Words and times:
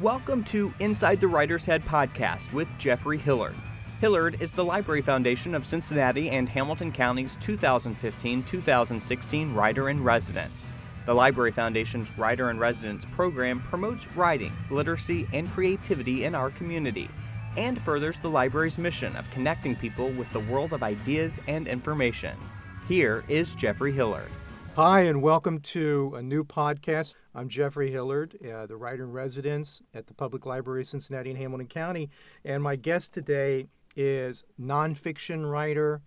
Welcome 0.00 0.44
to 0.44 0.72
Inside 0.78 1.18
the 1.18 1.26
Writer's 1.26 1.66
Head 1.66 1.82
podcast 1.82 2.52
with 2.52 2.68
Jeffrey 2.78 3.18
Hillard. 3.18 3.56
Hillard 4.00 4.40
is 4.40 4.52
the 4.52 4.64
Library 4.64 5.02
Foundation 5.02 5.56
of 5.56 5.66
Cincinnati 5.66 6.30
and 6.30 6.48
Hamilton 6.48 6.92
County's 6.92 7.34
2015 7.40 8.44
2016 8.44 9.52
Writer 9.52 9.88
in 9.88 10.04
Residence. 10.04 10.68
The 11.04 11.14
Library 11.14 11.50
Foundation's 11.50 12.16
Writer 12.16 12.48
in 12.50 12.60
Residence 12.60 13.06
program 13.06 13.60
promotes 13.62 14.06
writing, 14.12 14.52
literacy, 14.70 15.26
and 15.32 15.50
creativity 15.50 16.26
in 16.26 16.36
our 16.36 16.50
community 16.50 17.08
and 17.56 17.82
furthers 17.82 18.20
the 18.20 18.30
library's 18.30 18.78
mission 18.78 19.16
of 19.16 19.28
connecting 19.32 19.74
people 19.74 20.10
with 20.10 20.32
the 20.32 20.38
world 20.38 20.72
of 20.72 20.84
ideas 20.84 21.40
and 21.48 21.66
information. 21.66 22.36
Here 22.86 23.24
is 23.26 23.52
Jeffrey 23.56 23.90
Hillard. 23.90 24.30
Hi, 24.76 25.00
and 25.00 25.22
welcome 25.22 25.58
to 25.58 26.14
a 26.16 26.22
new 26.22 26.44
podcast. 26.44 27.14
I'm 27.38 27.48
Jeffrey 27.48 27.92
Hillard, 27.92 28.36
uh, 28.44 28.66
the 28.66 28.76
writer 28.76 29.04
in 29.04 29.12
residence 29.12 29.80
at 29.94 30.08
the 30.08 30.12
Public 30.12 30.44
Library 30.44 30.80
of 30.80 30.88
Cincinnati 30.88 31.30
and 31.30 31.38
Hamilton 31.38 31.68
County. 31.68 32.10
And 32.44 32.64
my 32.64 32.74
guest 32.74 33.14
today 33.14 33.68
is 33.94 34.44
nonfiction 34.60 35.48
writer, 35.48 36.02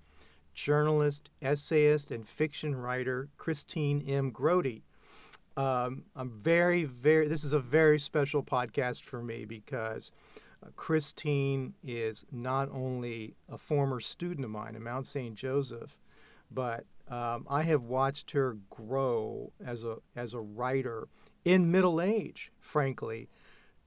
journalist, 0.53 1.29
essayist, 1.41 2.11
and 2.11 2.27
fiction 2.27 2.75
writer 2.75 3.29
Christine 3.37 4.03
M. 4.05 4.31
Grote. 4.31 4.81
Um, 5.55 6.03
I'm 6.17 6.31
very, 6.31 6.83
very, 6.83 7.29
this 7.29 7.45
is 7.45 7.53
a 7.53 7.59
very 7.59 7.97
special 7.97 8.43
podcast 8.43 9.03
for 9.03 9.23
me 9.23 9.45
because 9.45 10.11
uh, 10.61 10.71
Christine 10.75 11.75
is 11.81 12.25
not 12.29 12.67
only 12.73 13.35
a 13.49 13.57
former 13.57 14.01
student 14.01 14.43
of 14.43 14.51
mine 14.51 14.75
at 14.75 14.81
Mount 14.81 15.05
St. 15.05 15.35
Joseph, 15.35 15.95
but 16.53 16.83
um, 17.11 17.45
I 17.49 17.63
have 17.63 17.83
watched 17.83 18.31
her 18.31 18.57
grow 18.69 19.51
as 19.63 19.83
a 19.83 19.97
as 20.15 20.33
a 20.33 20.39
writer 20.39 21.09
in 21.43 21.69
middle 21.69 21.99
age, 21.99 22.51
frankly, 22.59 23.29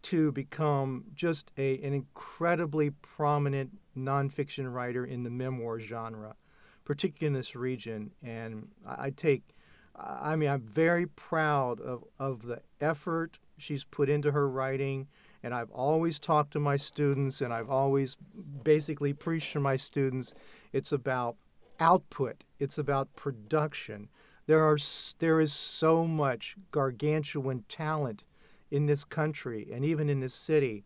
to 0.03 0.31
become 0.31 1.05
just 1.15 1.51
a, 1.57 1.79
an 1.83 1.95
incredibly 1.95 2.91
prominent 2.91 3.79
nonfiction 3.97 4.73
writer 4.73 5.05
in 5.05 5.23
the 5.23 5.31
memoir 5.31 5.81
genre, 5.81 6.37
particularly 6.85 7.29
in 7.29 7.33
this 7.33 7.57
region. 7.57 8.11
And 8.23 8.69
I, 8.87 9.07
I 9.07 9.11
take, 9.11 9.55
I 9.97 10.37
mean, 10.37 10.51
I'm 10.51 10.61
very 10.61 11.07
proud 11.07 11.81
of, 11.81 12.05
of 12.19 12.43
the 12.43 12.61
effort 12.81 13.39
she's 13.57 13.85
put 13.85 14.11
into 14.11 14.33
her 14.33 14.47
writing. 14.47 15.07
And 15.43 15.55
I've 15.55 15.71
always 15.71 16.19
talked 16.19 16.53
to 16.53 16.61
my 16.61 16.77
students, 16.77 17.41
and 17.41 17.53
I've 17.53 17.71
always 17.71 18.17
basically 18.63 19.13
preached 19.13 19.53
to 19.53 19.61
my 19.61 19.77
students 19.77 20.35
it's 20.73 20.91
about 20.91 21.37
output, 21.81 22.45
it's 22.59 22.79
about 22.79 23.15
production. 23.17 24.09
There, 24.47 24.63
are, 24.63 24.79
there 25.19 25.41
is 25.41 25.53
so 25.53 26.07
much 26.07 26.57
gargantuan 26.71 27.65
talent 27.69 28.25
in 28.71 28.87
this 28.87 29.05
country 29.05 29.69
and 29.73 29.85
even 29.85 30.11
in 30.11 30.21
this 30.21 30.35
city. 30.35 30.85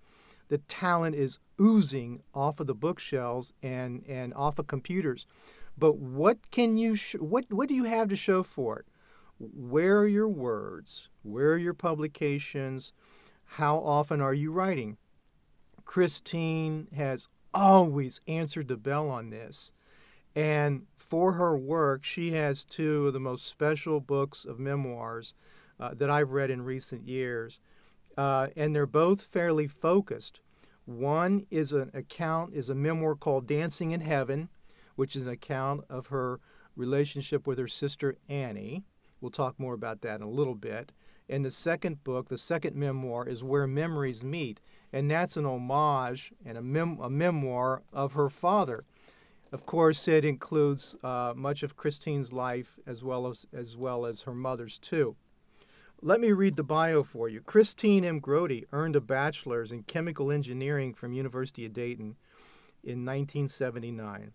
The 0.49 0.59
talent 0.59 1.17
is 1.17 1.39
oozing 1.61 2.23
off 2.35 2.61
of 2.61 2.67
the 2.67 2.75
bookshelves 2.75 3.53
and, 3.63 4.05
and 4.09 4.33
off 4.35 4.59
of 4.59 4.67
computers. 4.67 5.27
But 5.79 5.97
what 5.99 6.51
can 6.51 6.77
you 6.77 6.97
sh- 6.97 7.15
what 7.21 7.53
what 7.53 7.69
do 7.69 7.75
you 7.75 7.85
have 7.85 8.09
to 8.09 8.17
show 8.17 8.43
for 8.43 8.81
it? 8.81 8.87
Where 9.39 9.99
are 9.99 10.09
your 10.09 10.29
words? 10.29 11.09
Where 11.23 11.53
are 11.53 11.59
your 11.59 11.75
publications? 11.75 12.93
How 13.45 13.79
often 13.79 14.21
are 14.21 14.35
you 14.35 14.51
writing? 14.51 14.97
Christine 15.85 16.89
has 16.97 17.29
always 17.55 18.21
answered 18.27 18.69
the 18.69 18.77
bell 18.77 19.09
on 19.09 19.31
this. 19.31 19.73
And 20.35 20.87
for 20.97 21.33
her 21.33 21.57
work, 21.57 22.05
she 22.05 22.33
has 22.33 22.65
two 22.65 23.07
of 23.07 23.13
the 23.13 23.21
most 23.21 23.47
special 23.47 24.01
books 24.01 24.45
of 24.45 24.59
memoirs 24.59 25.35
uh, 25.81 25.95
that 25.95 26.11
I've 26.11 26.31
read 26.31 26.51
in 26.51 26.63
recent 26.63 27.09
years. 27.09 27.61
Uh, 28.17 28.49
and 28.57 28.75
they're 28.75 28.87
both 28.87 29.23
fairly 29.23 29.67
focused. 29.67 30.41
One 30.85 31.47
is 31.51 31.73
an 31.73 31.91
account, 31.95 32.55
is 32.55 32.69
a 32.69 32.75
memoir 32.75 33.15
called 33.15 33.47
Dancing 33.47 33.91
in 33.93 34.01
Heaven, 34.01 34.49
which 34.97 35.15
is 35.15 35.23
an 35.23 35.29
account 35.29 35.85
of 35.89 36.09
her 36.09 36.41
relationship 36.77 37.47
with 37.47 37.59
her 37.59 37.69
sister 37.69 38.17
Annie. 38.29 38.85
We'll 39.21 39.31
talk 39.31 39.59
more 39.59 39.75
about 39.75 40.01
that 40.03 40.17
in 40.17 40.23
a 40.23 40.31
little 40.31 40.55
bit. 40.55 40.93
And 41.29 41.45
the 41.45 41.51
second 41.51 42.05
book, 42.05 42.29
the 42.29 42.39
second 42.39 42.75
memoir, 42.75 43.29
is 43.29 43.45
Where 43.45 43.67
Memories 43.67 44.25
Meet, 44.25 44.61
and 44.93 45.11
that's 45.11 45.37
an 45.37 45.45
homage 45.45 46.33
and 46.45 46.57
a, 46.57 46.63
mem- 46.63 47.01
a 47.01 47.11
memoir 47.11 47.83
of 47.93 48.15
her 48.15 48.31
father. 48.31 48.85
Of 49.51 49.65
course, 49.65 50.07
it 50.09 50.25
includes 50.25 50.95
uh, 51.03 51.33
much 51.35 51.63
of 51.63 51.77
Christine's 51.77 52.33
life 52.33 52.79
as 52.87 53.03
well 53.03 53.27
as, 53.27 53.47
as 53.53 53.77
well 53.77 54.05
as 54.05 54.23
her 54.23 54.35
mother's 54.35 54.79
too. 54.79 55.17
Let 56.01 56.21
me 56.21 56.33
read 56.33 56.57
the 56.57 56.63
bio 56.63 57.03
for 57.03 57.29
you. 57.29 57.41
Christine 57.41 58.05
M. 58.05 58.21
Grote 58.21 58.65
earned 58.73 58.95
a 58.95 59.01
bachelor's 59.01 59.73
in 59.73 59.83
chemical 59.83 60.31
engineering 60.31 60.95
from 60.95 61.13
University 61.13 61.65
of 61.67 61.73
Dayton 61.73 62.17
in 62.85 63.05
1979. 63.05 64.33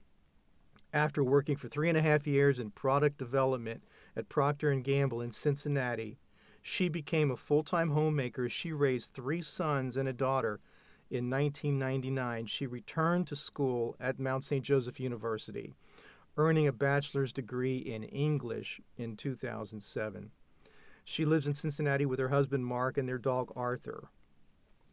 After 0.93 1.23
working 1.23 1.55
for 1.55 1.69
three 1.69 1.89
and 1.89 1.97
a 1.97 2.01
half 2.01 2.27
years 2.27 2.59
in 2.59 2.71
product 2.71 3.17
development 3.17 3.83
at 4.15 4.29
Procter 4.29 4.73
& 4.75 4.81
Gamble 4.81 5.21
in 5.21 5.31
Cincinnati, 5.31 6.17
she 6.61 6.89
became 6.89 7.31
a 7.31 7.37
full-time 7.37 7.91
homemaker. 7.91 8.45
as 8.45 8.51
She 8.51 8.71
raised 8.71 9.13
three 9.13 9.41
sons 9.41 9.95
and 9.95 10.07
a 10.07 10.13
daughter. 10.13 10.59
In 11.09 11.29
1999, 11.29 12.47
she 12.47 12.65
returned 12.65 13.27
to 13.27 13.35
school 13.35 13.95
at 13.99 14.19
Mount 14.19 14.43
St. 14.43 14.63
Joseph 14.63 14.99
University, 14.99 15.73
earning 16.37 16.67
a 16.67 16.71
bachelor's 16.71 17.31
degree 17.31 17.77
in 17.77 18.03
English 18.03 18.81
in 18.97 19.15
2007. 19.15 20.31
She 21.05 21.25
lives 21.25 21.45
in 21.45 21.53
Cincinnati 21.53 22.05
with 22.05 22.19
her 22.19 22.29
husband 22.29 22.65
Mark 22.65 22.97
and 22.97 23.07
their 23.07 23.17
dog 23.17 23.51
Arthur. 23.55 24.09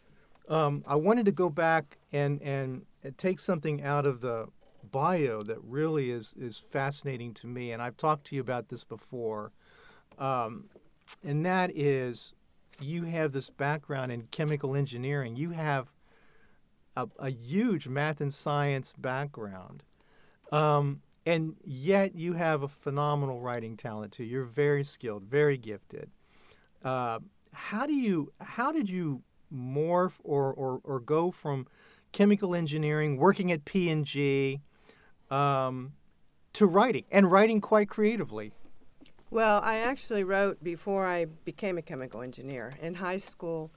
Um, 0.49 0.85
I 0.87 0.95
wanted 0.95 1.27
to 1.27 1.33
go 1.33 1.51
back 1.51 1.99
and 2.13 2.41
and 2.41 2.87
take 3.17 3.41
something 3.41 3.83
out 3.83 4.07
of 4.07 4.21
the 4.21 4.47
bio 4.93 5.43
that 5.43 5.59
really 5.65 6.13
is 6.13 6.33
is 6.39 6.59
fascinating 6.59 7.35
to 7.35 7.49
me, 7.49 7.73
and 7.73 7.83
I've 7.83 7.97
talked 7.97 8.29
to 8.29 8.37
you 8.37 8.41
about 8.41 8.69
this 8.69 8.85
before, 8.85 9.51
um, 10.17 10.67
and 11.25 11.45
that 11.45 11.77
is 11.77 12.35
you 12.79 13.03
have 13.07 13.33
this 13.33 13.51
background 13.51 14.13
in 14.13 14.29
chemical 14.31 14.77
engineering. 14.77 15.35
You 15.35 15.51
have 15.51 15.89
a, 16.95 17.09
a 17.19 17.31
huge 17.31 17.89
math 17.89 18.21
and 18.21 18.33
science 18.33 18.95
background, 18.97 19.83
um, 20.53 21.03
and 21.27 21.57
yet 21.65 22.15
you 22.15 22.35
have 22.35 22.63
a 22.63 22.69
phenomenal 22.69 23.41
writing 23.41 23.77
talent 23.77 24.13
too. 24.13 24.23
You're 24.23 24.45
very 24.45 24.85
skilled, 24.85 25.25
very 25.25 25.59
gifted. 25.59 26.13
Uh, 26.85 27.19
how 27.53 27.87
do 27.87 27.95
you 27.95 28.33
how 28.41 28.73
did 28.73 28.89
you 28.89 29.23
morph 29.53 30.19
or, 30.23 30.53
or, 30.53 30.81
or 30.85 31.01
go 31.01 31.31
from 31.31 31.67
chemical 32.13 32.55
engineering, 32.55 33.17
working 33.17 33.51
at 33.53 33.65
P 33.65 33.89
and 33.91 34.05
G, 34.05 34.61
um, 35.31 35.93
to 36.53 36.67
writing 36.67 37.05
and 37.11 37.31
writing 37.31 37.61
quite 37.61 37.89
creatively? 37.89 38.53
Well, 39.31 39.61
I 39.63 39.79
actually 39.79 40.25
wrote 40.25 40.65
before 40.65 41.07
I 41.07 41.27
became 41.27 41.77
a 41.77 41.83
chemical 41.83 42.23
engineer. 42.23 42.73
In 42.81 42.95
high 42.95 43.19
school, 43.19 43.71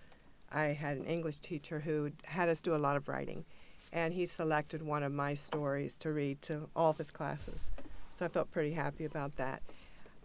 I 0.50 0.68
had 0.68 0.98
an 0.98 1.06
English 1.06 1.38
teacher 1.38 1.82
who 1.82 2.12
had 2.24 2.48
us 2.48 2.62
do 2.62 2.74
a 2.74 2.78
lot 2.78 2.96
of 2.96 3.10
writing, 3.10 3.44
and 3.92 4.14
he 4.14 4.26
selected 4.26 4.82
one 4.82 5.04
of 5.04 5.12
my 5.12 5.34
stories 5.34 5.98
to 6.00 6.12
read 6.12 6.42
to 6.44 6.70
all 6.76 6.92
of 6.92 6.98
his 6.98 7.12
classes. 7.12 7.72
So 8.10 8.26
I 8.26 8.30
felt 8.30 8.52
pretty 8.52 8.74
happy 8.74 9.04
about 9.04 9.36
that. 9.38 9.62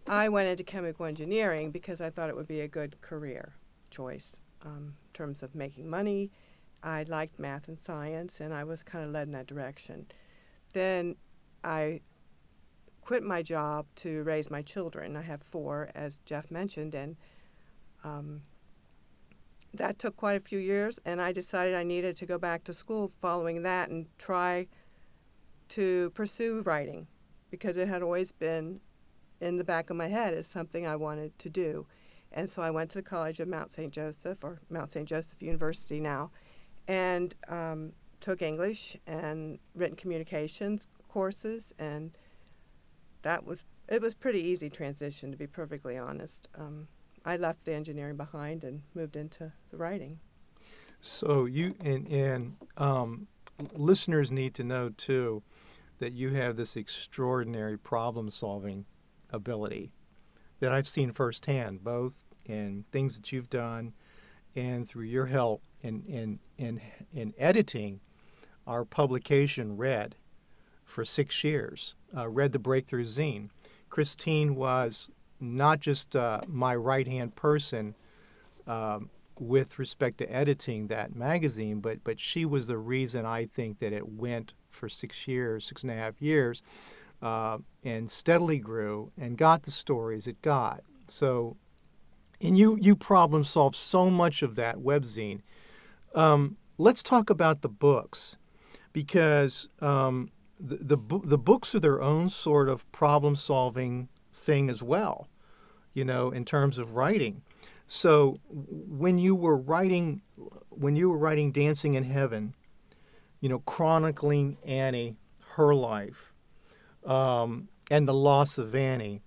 I 0.09 0.29
went 0.29 0.49
into 0.49 0.63
chemical 0.63 1.05
engineering 1.05 1.71
because 1.71 2.01
I 2.01 2.11
thought 2.11 2.29
it 2.29 2.37
would 2.37 2.47
be 2.47 2.61
a 2.61 2.69
good 2.69 3.01
career 3.01 3.55
choice 3.91 4.41
um, 4.65 4.95
in 5.07 5.13
terms 5.13 5.43
of 5.43 5.55
making 5.55 5.91
money. 5.91 6.31
I 6.83 7.05
liked 7.09 7.41
math 7.41 7.67
and 7.67 7.79
science, 7.79 8.41
and 8.41 8.55
I 8.55 8.63
was 8.63 8.85
kind 8.85 9.05
of 9.05 9.11
led 9.11 9.27
in 9.27 9.33
that 9.33 9.47
direction. 9.47 10.07
Then 10.73 11.17
I 11.65 12.03
quit 13.01 13.25
my 13.25 13.43
job 13.43 13.87
to 13.97 14.23
raise 14.23 14.51
my 14.51 14.63
children. 14.63 15.17
I 15.17 15.23
have 15.23 15.43
four, 15.43 15.91
as 15.95 16.21
Jeff 16.25 16.51
mentioned, 16.51 16.95
and 16.95 17.17
um, 18.05 18.43
that 19.75 19.99
took 19.99 20.17
quite 20.17 20.37
a 20.37 20.41
few 20.41 20.59
years. 20.59 21.01
And 21.05 21.21
I 21.21 21.33
decided 21.33 21.75
I 21.75 21.83
needed 21.83 22.17
to 22.19 22.27
go 22.27 22.39
back 22.39 22.63
to 22.65 22.73
school 22.73 23.09
following 23.21 23.63
that 23.63 23.89
and 23.89 24.07
try 24.19 24.69
to 25.71 26.11
pursue 26.11 26.63
writing 26.63 27.09
because 27.51 27.77
it 27.77 27.89
had 27.89 28.03
always 28.03 28.31
been 28.31 28.81
in 29.41 29.57
the 29.57 29.65
back 29.65 29.91
of 29.91 29.97
my 29.97 30.09
head 30.09 30.35
as 30.35 30.47
something 30.47 30.87
I 30.87 30.97
wanted 30.97 31.39
to 31.41 31.49
do. 31.49 31.87
And 32.33 32.51
so 32.51 32.63
I 32.63 32.71
went 32.71 32.91
to 32.91 32.99
the 32.99 33.03
College 33.03 33.41
of 33.41 33.49
Mount 33.49 33.73
St. 33.73 33.93
Joseph, 33.93 34.43
or 34.43 34.61
Mount 34.69 34.93
St. 34.93 35.09
Joseph 35.09 35.43
University 35.43 36.01
now, 36.01 36.31
and 36.89 37.35
um, 37.49 37.93
took 38.21 38.43
English 38.43 38.97
and 39.07 39.59
written 39.75 39.97
communications 39.97 40.87
courses, 41.09 41.73
and 41.79 42.17
that 43.23 43.45
was 43.45 43.65
it 43.89 44.03
was 44.03 44.15
pretty 44.15 44.41
easy 44.41 44.69
transition 44.69 45.31
to 45.31 45.37
be 45.37 45.47
perfectly 45.47 45.97
honest. 45.97 46.49
Um, 46.59 46.89
I 47.25 47.37
left 47.37 47.65
the 47.65 47.75
engineering 47.75 48.17
behind 48.17 48.65
and 48.65 48.83
moved 48.95 49.17
into 49.17 49.53
the 49.71 49.77
writing. 49.77 50.19
So 51.01 51.45
you 51.45 51.75
and 51.81 52.07
and 52.09 52.57
um, 52.77 53.29
listeners 53.75 54.31
need 54.31 54.55
to 54.55 54.65
know 54.65 54.91
too 54.91 55.43
that 55.99 56.13
you 56.13 56.31
have 56.31 56.57
this 56.57 56.77
extraordinary 56.77 57.79
problem-solving 57.79 58.85
ability 59.37 59.93
that 60.61 60.73
I've 60.73 60.89
seen 60.89 61.13
firsthand, 61.13 61.85
both 61.85 62.25
in 62.45 62.85
things 62.91 63.17
that 63.17 63.33
you've 63.33 63.51
done 63.51 63.93
and 64.55 64.89
through 64.89 65.05
your 65.05 65.27
help 65.27 65.63
in 65.83 66.03
in 66.07 66.39
in, 66.59 66.81
in 67.13 67.35
editing 67.39 68.01
our 68.67 68.85
publication 68.85 69.77
Red 69.77 70.17
for 70.85 71.05
six 71.05 71.45
years. 71.45 71.95
Uh, 72.17 72.29
read 72.29 72.53
the 72.53 72.59
Breakthrough 72.59 73.05
Zine. 73.05 73.51
Christine 73.91 74.55
was 74.55 75.09
not 75.39 75.81
just 75.81 76.17
uh, 76.17 76.41
my 76.49 76.75
right 76.75 77.07
hand 77.07 77.37
person 77.37 77.95
um, 78.67 79.11
with 79.39 79.79
respect 79.79 80.19
to 80.19 80.33
editing 80.33 80.87
that 80.87 81.15
magazine, 81.15 81.81
but 81.81 82.03
but 82.03 82.19
she 82.19 82.45
was 82.45 82.67
the 82.67 82.79
reason 82.79 83.27
I 83.27 83.47
think 83.47 83.79
that 83.81 83.93
it 83.93 84.09
went 84.09 84.55
for 84.71 84.89
six 84.89 85.29
years, 85.29 85.67
six 85.67 85.83
and 85.83 85.93
a 85.93 85.95
half 85.95 86.21
years, 86.21 86.63
uh, 87.23 87.59
and 87.83 88.11
steadily 88.11 88.59
grew 88.59 89.13
and 89.19 89.39
got 89.39 89.63
the 89.63 89.71
stories 89.71 90.27
it 90.27 90.43
got. 90.43 90.83
So, 91.09 91.57
and 92.41 92.59
you 92.59 92.79
you 92.81 92.97
problem 92.97 93.45
solved 93.45 93.77
so 93.77 94.11
much 94.11 94.43
of 94.43 94.55
that 94.57 94.77
webzine. 94.77 95.41
Um, 96.15 96.57
let's 96.79 97.03
talk 97.03 97.31
about 97.31 97.63
the 97.63 97.69
books, 97.69 98.37
because 98.93 99.69
um, 99.81 100.31
the, 100.59 100.97
the 100.97 101.21
the 101.25 101.39
books 101.39 101.75
are 101.75 101.81
their 101.81 102.01
own 102.01 102.29
sort 102.29 102.69
of 102.69 102.91
problem 102.93 103.37
solving 103.37 104.09
thing 104.33 104.71
as 104.71 104.83
well, 104.83 105.29
you 105.95 106.05
know, 106.05 106.31
in 106.31 106.45
terms 106.45 106.79
of 106.79 106.95
writing. 106.95 107.43
So 107.87 108.41
when 108.51 109.19
you 109.19 109.35
were 109.35 109.57
writing, 109.57 110.23
when 110.71 110.97
you 110.97 111.09
were 111.09 111.19
writing 111.19 111.53
Dancing 111.53 111.95
in 111.95 112.05
Heaven, 112.05 112.55
you 113.41 113.49
know, 113.49 113.61
chronicling 113.61 114.57
Annie, 114.67 115.17
her 115.57 115.75
life, 115.75 116.33
um, 117.07 117.69
and 117.91 118.07
the 118.07 118.15
loss 118.15 118.59
of 118.59 118.75
Annie. 118.75 119.23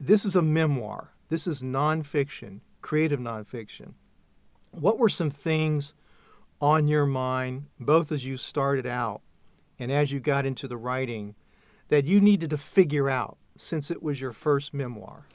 This 0.00 0.24
is 0.24 0.34
a 0.34 0.42
memoir. 0.42 1.12
This 1.28 1.46
is 1.46 1.62
nonfiction, 1.62 2.60
creative 2.80 3.20
nonfiction. 3.20 3.94
What 4.70 4.98
were 4.98 5.08
some 5.08 5.30
things 5.30 5.94
on 6.60 6.88
your 6.88 7.06
mind, 7.06 7.66
both 7.78 8.12
as 8.12 8.24
you 8.24 8.36
started 8.36 8.86
out 8.86 9.20
and 9.78 9.90
as 9.90 10.12
you 10.12 10.20
got 10.20 10.46
into 10.46 10.68
the 10.68 10.76
writing, 10.76 11.34
that 11.88 12.04
you 12.04 12.20
needed 12.20 12.50
to 12.50 12.56
figure 12.56 13.10
out 13.10 13.36
since 13.56 13.90
it 13.90 14.02
was 14.02 14.20
your 14.20 14.32
first 14.32 14.72
memoir? 14.72 15.26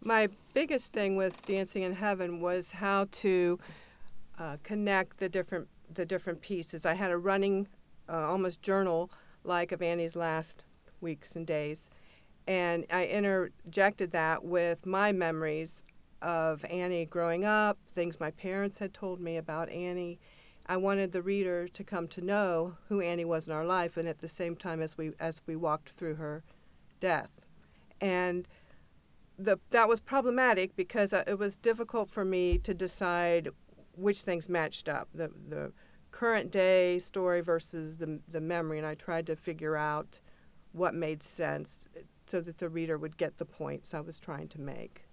My 0.00 0.28
biggest 0.54 0.92
thing 0.92 1.16
with 1.16 1.44
Dancing 1.46 1.82
in 1.82 1.94
Heaven 1.94 2.40
was 2.40 2.72
how 2.72 3.08
to 3.10 3.58
uh, 4.38 4.56
connect 4.62 5.18
the 5.18 5.28
different 5.28 5.68
the 5.92 6.04
different 6.04 6.40
pieces. 6.40 6.84
I 6.84 6.94
had 6.94 7.12
a 7.12 7.16
running, 7.16 7.68
uh, 8.08 8.28
almost 8.28 8.60
journal 8.60 9.10
like 9.46 9.72
of 9.72 9.82
Annie's 9.82 10.16
last 10.16 10.64
weeks 11.00 11.36
and 11.36 11.46
days, 11.46 11.88
and 12.46 12.86
I 12.90 13.06
interjected 13.06 14.12
that 14.12 14.44
with 14.44 14.86
my 14.86 15.12
memories 15.12 15.84
of 16.22 16.64
Annie 16.66 17.04
growing 17.04 17.44
up, 17.44 17.78
things 17.94 18.20
my 18.20 18.30
parents 18.30 18.78
had 18.78 18.94
told 18.94 19.20
me 19.20 19.36
about 19.36 19.68
Annie. 19.70 20.18
I 20.66 20.76
wanted 20.76 21.12
the 21.12 21.22
reader 21.22 21.68
to 21.68 21.84
come 21.84 22.08
to 22.08 22.20
know 22.20 22.76
who 22.88 23.00
Annie 23.00 23.24
was 23.24 23.46
in 23.46 23.52
our 23.52 23.64
life, 23.64 23.96
and 23.96 24.08
at 24.08 24.20
the 24.20 24.28
same 24.28 24.56
time 24.56 24.80
as 24.80 24.98
we 24.98 25.12
as 25.20 25.40
we 25.46 25.56
walked 25.56 25.90
through 25.90 26.16
her 26.16 26.42
death, 27.00 27.30
and 28.00 28.48
the, 29.38 29.58
that 29.70 29.88
was 29.88 30.00
problematic 30.00 30.74
because 30.74 31.12
uh, 31.12 31.22
it 31.26 31.38
was 31.38 31.56
difficult 31.56 32.10
for 32.10 32.24
me 32.24 32.58
to 32.58 32.74
decide 32.74 33.50
which 33.94 34.20
things 34.20 34.48
matched 34.48 34.88
up 34.88 35.08
the 35.14 35.30
the 35.48 35.72
current 36.16 36.50
day 36.50 36.98
story 36.98 37.42
versus 37.42 37.98
the 37.98 38.20
the 38.26 38.40
memory, 38.40 38.78
and 38.78 38.86
I 38.86 38.94
tried 38.94 39.26
to 39.26 39.36
figure 39.36 39.76
out 39.76 40.20
what 40.72 40.94
made 40.94 41.22
sense 41.22 41.86
so 42.26 42.40
that 42.40 42.56
the 42.56 42.70
reader 42.70 42.96
would 42.96 43.18
get 43.18 43.36
the 43.36 43.44
points 43.44 43.92
I 43.92 44.00
was 44.00 44.18
trying 44.18 44.48
to 44.48 44.60
make. 44.60 45.04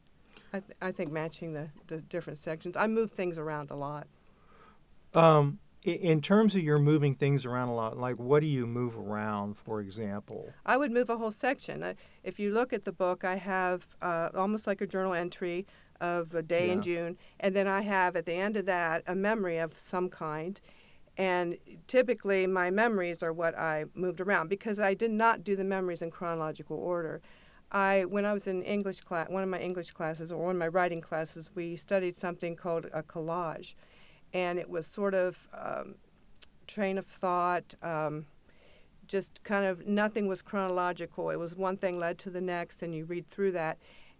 I, 0.54 0.60
th- 0.60 0.78
I 0.82 0.92
think 0.94 1.12
matching 1.12 1.54
the, 1.54 1.70
the 1.88 2.00
different 2.00 2.40
sections. 2.40 2.78
I 2.78 2.88
move 2.88 3.12
things 3.12 3.38
around 3.38 3.70
a 3.70 3.76
lot. 3.76 4.08
Um, 5.14 5.60
in 5.84 6.22
terms 6.22 6.56
of 6.56 6.62
your 6.62 6.78
moving 6.78 7.16
things 7.16 7.46
around 7.46 7.68
a 7.68 7.76
lot, 7.76 7.98
like 7.98 8.16
what 8.18 8.40
do 8.40 8.48
you 8.48 8.66
move 8.66 8.98
around, 8.98 9.58
for 9.58 9.82
example? 9.82 10.54
I 10.66 10.78
would 10.78 10.92
move 10.92 11.10
a 11.10 11.18
whole 11.18 11.32
section. 11.32 11.84
I, 11.84 11.96
if 12.24 12.40
you 12.40 12.54
look 12.54 12.72
at 12.72 12.86
the 12.86 12.94
book, 12.94 13.26
I 13.26 13.36
have 13.36 13.88
uh, 14.02 14.30
almost 14.34 14.68
like 14.68 14.80
a 14.80 14.88
journal 14.88 15.14
entry 15.14 15.68
of 16.00 16.34
a 16.34 16.42
day 16.42 16.68
yeah. 16.68 16.74
in 16.74 16.82
June, 16.82 17.18
and 17.42 17.54
then 17.56 17.68
I 17.68 17.82
have 17.82 18.16
at 18.16 18.26
the 18.26 18.34
end 18.34 18.56
of 18.56 18.66
that 18.68 19.04
a 19.06 19.16
memory 19.16 19.58
of 19.58 19.78
some 19.78 20.08
kind. 20.10 20.62
And 21.18 21.58
typically, 21.88 22.48
my 22.48 22.72
memories 22.72 23.22
are 23.22 23.32
what 23.32 23.58
I 23.58 23.86
moved 23.94 24.20
around 24.20 24.50
because 24.50 24.80
I 24.80 24.94
did 24.94 25.12
not 25.12 25.44
do 25.44 25.56
the 25.56 25.64
memories 25.64 26.02
in 26.02 26.10
chronological 26.10 26.78
order. 26.78 27.22
I, 27.72 28.06
when 28.06 28.26
I 28.26 28.34
was 28.34 28.48
in 28.48 28.64
English 28.64 29.02
class, 29.02 29.30
one 29.30 29.44
of 29.44 29.50
my 29.50 29.60
English 29.60 29.92
classes 29.92 30.32
or 30.32 30.44
one 30.46 30.56
of 30.56 30.60
my 30.60 30.68
writing 30.68 31.02
classes, 31.02 31.50
we 31.56 31.76
studied 31.76 32.16
something 32.16 32.56
called 32.56 32.86
a 32.94 33.04
collage, 33.04 33.74
and 34.32 34.60
it 34.60 34.70
was 34.70 34.86
sort 34.88 35.14
of 35.14 35.48
um, 35.54 35.96
train 36.68 36.98
of 36.98 37.06
thought. 37.06 37.76
Um, 37.82 38.26
just 39.08 39.44
kind 39.44 39.66
of 39.66 39.86
nothing 39.86 40.28
was 40.28 40.42
chronological. 40.42 41.30
It 41.30 41.38
was 41.38 41.56
one 41.56 41.78
thing 41.78 42.00
led 42.00 42.18
to 42.20 42.30
the 42.30 42.42
next, 42.42 42.82
and 42.82 42.96
you 42.96 43.06
read 43.06 43.28
through 43.28 43.52
that, 43.54 43.78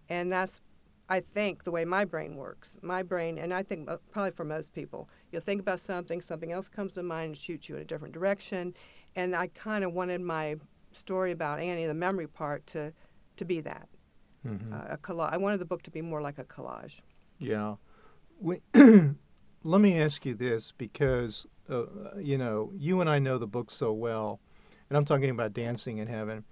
and 0.08 0.32
that's 0.32 0.60
I 1.08 1.20
think 1.20 1.64
the 1.64 1.70
way 1.70 1.84
my 1.84 2.04
brain 2.04 2.36
works. 2.36 2.78
My 2.82 3.02
brain, 3.02 3.38
and 3.38 3.52
I 3.52 3.62
think 3.62 3.88
probably 4.10 4.30
for 4.30 4.44
most 4.44 4.72
people, 4.72 5.08
you'll 5.34 5.42
think 5.42 5.60
about 5.60 5.80
something, 5.80 6.20
something 6.20 6.52
else 6.52 6.68
comes 6.68 6.94
to 6.94 7.02
mind 7.02 7.26
and 7.26 7.36
shoots 7.36 7.68
you 7.68 7.76
in 7.76 7.82
a 7.82 7.84
different 7.84 8.14
direction. 8.14 8.74
And 9.14 9.36
I 9.36 9.48
kind 9.48 9.84
of 9.84 9.92
wanted 9.92 10.20
my 10.20 10.56
story 10.92 11.32
about 11.32 11.58
Annie, 11.58 11.86
the 11.86 11.94
memory 11.94 12.26
part, 12.26 12.66
to 12.68 12.92
to 13.36 13.44
be 13.44 13.60
that 13.60 13.88
mm-hmm. 14.46 14.72
uh, 14.72 14.94
a 14.94 14.96
collage. 14.96 15.32
I 15.32 15.36
wanted 15.36 15.58
the 15.58 15.64
book 15.64 15.82
to 15.82 15.90
be 15.90 16.00
more 16.00 16.22
like 16.22 16.38
a 16.38 16.44
collage. 16.44 17.00
Yeah. 17.38 17.76
We, 18.40 18.60
let 18.74 19.80
me 19.80 20.00
ask 20.00 20.24
you 20.24 20.34
this 20.34 20.70
because 20.70 21.46
uh, 21.68 21.84
you 22.18 22.38
know 22.38 22.72
you 22.76 23.00
and 23.00 23.10
I 23.10 23.18
know 23.18 23.38
the 23.38 23.46
book 23.46 23.70
so 23.70 23.92
well, 23.92 24.40
and 24.88 24.96
I'm 24.96 25.04
talking 25.04 25.30
about 25.30 25.52
Dancing 25.52 25.98
in 25.98 26.06
Heaven 26.06 26.44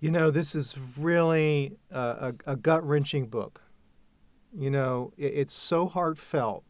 you 0.00 0.10
know, 0.10 0.30
this 0.30 0.54
is 0.54 0.76
really 0.96 1.76
a, 1.90 2.32
a, 2.46 2.52
a 2.52 2.56
gut 2.56 2.86
wrenching 2.86 3.26
book. 3.26 3.62
You 4.56 4.70
know, 4.70 5.12
it, 5.16 5.32
it's 5.34 5.52
so 5.52 5.86
heartfelt, 5.86 6.64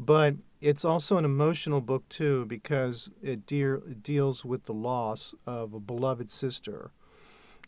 but 0.00 0.34
it's 0.62 0.82
also 0.82 1.18
an 1.18 1.26
emotional 1.26 1.82
book 1.82 2.08
too 2.08 2.46
because 2.46 3.10
it, 3.22 3.52
it 3.52 4.02
deals 4.02 4.44
with 4.46 4.64
the 4.64 4.72
loss 4.72 5.34
of 5.46 5.74
a 5.74 5.78
beloved 5.78 6.30
sister. 6.30 6.90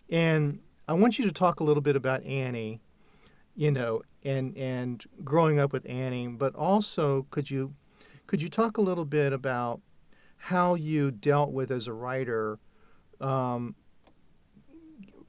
And 0.08 0.60
I 0.88 0.94
want 0.94 1.18
you 1.18 1.26
to 1.26 1.32
talk 1.32 1.60
a 1.60 1.64
little 1.64 1.82
bit 1.82 1.94
about 1.94 2.24
Annie, 2.24 2.80
you 3.54 3.70
know, 3.70 4.00
and 4.24 4.56
and 4.56 5.04
growing 5.22 5.60
up 5.60 5.74
with 5.74 5.86
Annie, 5.86 6.26
but 6.28 6.54
also 6.54 7.26
could 7.30 7.50
you 7.50 7.74
could 8.26 8.40
you 8.40 8.48
talk 8.48 8.78
a 8.78 8.82
little 8.82 9.04
bit 9.04 9.34
about 9.34 9.82
how 10.36 10.74
you 10.74 11.10
dealt 11.10 11.52
with 11.52 11.70
as 11.70 11.86
a 11.86 11.92
writer 11.92 12.58
um, 13.20 13.74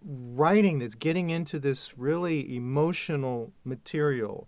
writing 0.02 0.80
this, 0.80 0.96
getting 0.96 1.30
into 1.30 1.60
this 1.60 1.98
really 1.98 2.56
emotional 2.56 3.52
material 3.66 4.48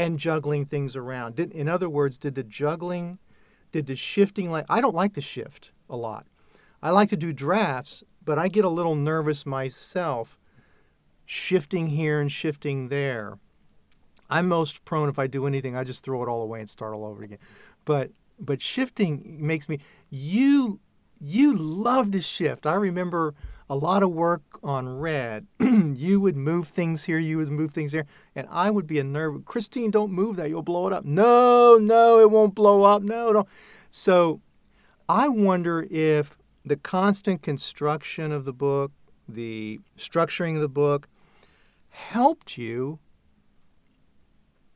and 0.00 0.18
juggling 0.18 0.64
things 0.64 0.96
around. 0.96 1.36
Did, 1.36 1.52
in 1.52 1.68
other 1.68 1.90
words, 1.90 2.16
did 2.16 2.34
the 2.34 2.42
juggling, 2.42 3.18
did 3.70 3.86
the 3.86 3.94
shifting 3.94 4.50
like 4.50 4.64
I 4.70 4.80
don't 4.80 4.94
like 4.94 5.12
to 5.12 5.20
shift 5.20 5.72
a 5.90 5.96
lot. 5.96 6.26
I 6.82 6.90
like 6.90 7.10
to 7.10 7.18
do 7.18 7.34
drafts, 7.34 8.02
but 8.24 8.38
I 8.38 8.48
get 8.48 8.64
a 8.64 8.70
little 8.70 8.94
nervous 8.94 9.44
myself 9.44 10.38
shifting 11.26 11.88
here 11.88 12.18
and 12.18 12.32
shifting 12.32 12.88
there. 12.88 13.38
I'm 14.30 14.48
most 14.48 14.86
prone 14.86 15.10
if 15.10 15.18
I 15.18 15.26
do 15.26 15.46
anything, 15.46 15.76
I 15.76 15.84
just 15.84 16.02
throw 16.02 16.22
it 16.22 16.30
all 16.30 16.40
away 16.40 16.60
and 16.60 16.70
start 16.70 16.94
all 16.94 17.04
over 17.04 17.20
again. 17.20 17.38
But 17.84 18.12
but 18.38 18.62
shifting 18.62 19.36
makes 19.38 19.68
me 19.68 19.80
you 20.08 20.80
you 21.20 21.54
love 21.54 22.10
to 22.12 22.22
shift. 22.22 22.66
I 22.66 22.74
remember 22.74 23.34
a 23.70 23.76
lot 23.76 24.02
of 24.02 24.10
work 24.10 24.42
on 24.64 24.98
red. 24.98 25.46
you 25.60 26.20
would 26.20 26.36
move 26.36 26.66
things 26.66 27.04
here, 27.04 27.20
you 27.20 27.38
would 27.38 27.50
move 27.50 27.70
things 27.70 27.92
there, 27.92 28.04
and 28.34 28.48
I 28.50 28.68
would 28.68 28.88
be 28.88 28.98
a 28.98 29.04
nerve. 29.04 29.44
Christine, 29.44 29.92
don't 29.92 30.10
move 30.10 30.34
that, 30.36 30.48
you'll 30.48 30.62
blow 30.62 30.88
it 30.88 30.92
up. 30.92 31.04
No, 31.04 31.78
no, 31.80 32.18
it 32.18 32.32
won't 32.32 32.56
blow 32.56 32.82
up. 32.82 33.02
No, 33.02 33.30
no. 33.30 33.46
So 33.88 34.40
I 35.08 35.28
wonder 35.28 35.86
if 35.88 36.36
the 36.64 36.76
constant 36.76 37.42
construction 37.42 38.32
of 38.32 38.44
the 38.44 38.52
book, 38.52 38.90
the 39.28 39.78
structuring 39.96 40.56
of 40.56 40.62
the 40.62 40.68
book, 40.68 41.08
helped 41.90 42.58
you 42.58 42.98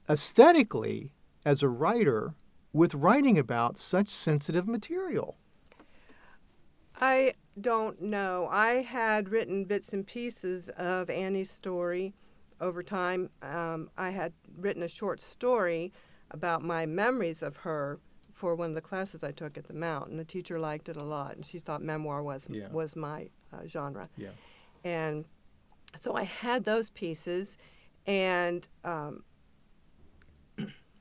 aesthetically 0.08 1.10
as 1.44 1.64
a 1.64 1.68
writer 1.68 2.34
with 2.72 2.94
writing 2.94 3.38
about 3.38 3.76
such 3.76 4.08
sensitive 4.08 4.68
material. 4.68 5.36
I 7.00 7.34
don't 7.60 8.00
know. 8.02 8.48
I 8.50 8.82
had 8.82 9.28
written 9.28 9.64
bits 9.64 9.92
and 9.92 10.06
pieces 10.06 10.68
of 10.70 11.08
Annie's 11.10 11.50
story 11.50 12.14
over 12.60 12.82
time. 12.82 13.30
Um, 13.42 13.90
I 13.96 14.10
had 14.10 14.32
written 14.56 14.82
a 14.82 14.88
short 14.88 15.20
story 15.20 15.92
about 16.30 16.62
my 16.62 16.86
memories 16.86 17.42
of 17.42 17.58
her 17.58 18.00
for 18.32 18.54
one 18.56 18.70
of 18.70 18.74
the 18.74 18.80
classes 18.80 19.22
I 19.22 19.30
took 19.30 19.56
at 19.56 19.68
the 19.68 19.74
Mount, 19.74 20.08
and 20.10 20.18
the 20.18 20.24
teacher 20.24 20.58
liked 20.58 20.88
it 20.88 20.96
a 20.96 21.04
lot, 21.04 21.36
and 21.36 21.46
she 21.46 21.58
thought 21.60 21.82
memoir 21.82 22.22
was 22.22 22.48
Yeah. 22.50 22.68
was 22.70 22.96
my 22.96 23.28
uh, 23.52 23.66
genre. 23.66 24.08
Yeah. 24.16 24.30
And 24.82 25.24
so 25.94 26.14
I 26.16 26.24
had 26.24 26.64
those 26.64 26.90
pieces, 26.90 27.56
and 28.06 28.66
um, 28.84 29.22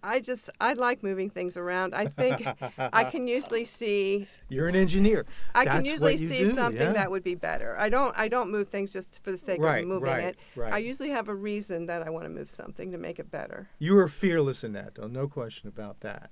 I 0.03 0.19
just 0.19 0.49
I 0.59 0.73
like 0.73 1.01
moving 1.01 1.29
things 1.29 1.55
around. 1.55 1.95
I 1.95 2.07
think 2.07 2.45
I 2.77 3.03
can 3.11 3.25
usually 3.27 3.63
see 3.63 4.27
You're 4.49 4.67
an 4.67 4.75
engineer. 4.75 5.25
I 5.55 5.65
can 5.65 5.85
usually 5.85 6.17
see 6.17 6.43
do, 6.43 6.53
something 6.53 6.81
yeah. 6.87 6.93
that 6.93 7.09
would 7.09 7.23
be 7.23 7.35
better. 7.35 7.77
I 7.79 7.89
don't 7.89 8.13
I 8.17 8.27
don't 8.27 8.51
move 8.51 8.67
things 8.67 8.91
just 8.91 9.23
for 9.23 9.31
the 9.31 9.37
sake 9.37 9.61
Right, 9.61 9.83
of 9.83 9.87
moving 9.87 10.09
right, 10.09 10.23
it. 10.25 10.39
right. 10.55 10.73
I 10.73 10.77
usually 10.79 11.09
have 11.09 11.29
a 11.29 11.35
reason 11.35 11.85
that 11.85 12.03
I 12.05 12.09
want 12.09 12.25
to 12.25 12.29
move 12.29 12.49
something 12.51 12.91
to 12.91 12.97
make 12.97 13.17
it 13.17 13.31
better. 13.31 13.69
You 13.79 13.97
are 13.97 14.09
fearless 14.09 14.63
in 14.63 14.73
that, 14.73 14.95
though. 14.95 15.07
No 15.07 15.27
question 15.27 15.69
about 15.69 16.01
that. 16.01 16.29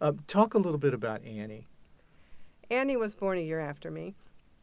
uh, 0.00 0.12
talk 0.26 0.54
a 0.54 0.58
little 0.58 0.78
bit 0.78 0.92
about 0.92 1.24
Annie. 1.24 1.66
Annie 2.70 2.96
was 2.96 3.14
born 3.14 3.38
a 3.38 3.40
year 3.40 3.60
after 3.60 3.90
me, 3.90 4.14